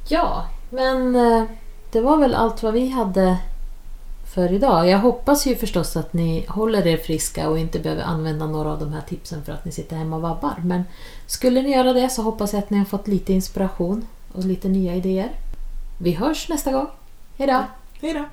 Ja, 0.09 0.49
men 0.71 1.17
eh, 1.17 1.45
det 1.93 2.01
var 2.01 2.17
väl 2.17 2.35
allt 2.35 2.62
vad 2.62 2.75
vi 2.75 2.88
hade 2.88 3.38
för 4.35 4.53
idag. 4.53 4.88
Jag 4.88 4.99
hoppas 4.99 5.47
ju 5.47 5.57
förstås 5.57 5.97
att 5.97 6.12
ni 6.12 6.45
håller 6.49 6.87
er 6.87 6.97
friska 6.97 7.49
och 7.49 7.59
inte 7.59 7.79
behöver 7.79 8.03
använda 8.03 8.47
några 8.47 8.73
av 8.73 8.81
de 8.81 8.93
här 8.93 9.01
tipsen 9.01 9.45
för 9.45 9.53
att 9.53 9.64
ni 9.64 9.73
sitter 9.73 9.97
hemma 9.97 10.17
och 10.17 10.23
vabbar. 10.23 10.55
Men 10.64 10.85
skulle 11.27 11.62
ni 11.62 11.73
göra 11.73 11.93
det 11.93 12.09
så 12.09 12.23
hoppas 12.23 12.53
jag 12.53 12.62
att 12.62 12.71
ni 12.71 12.79
har 12.79 12.85
fått 12.85 13.09
lite 13.09 13.33
inspiration 13.33 14.07
och 14.33 14.45
lite 14.45 14.69
nya 14.69 14.95
idéer. 14.95 15.31
Vi 15.99 16.12
hörs 16.12 16.49
nästa 16.49 16.73
gång. 16.73 16.87
Hejdå! 17.38 17.64
Hej 18.01 18.12
då! 18.14 18.25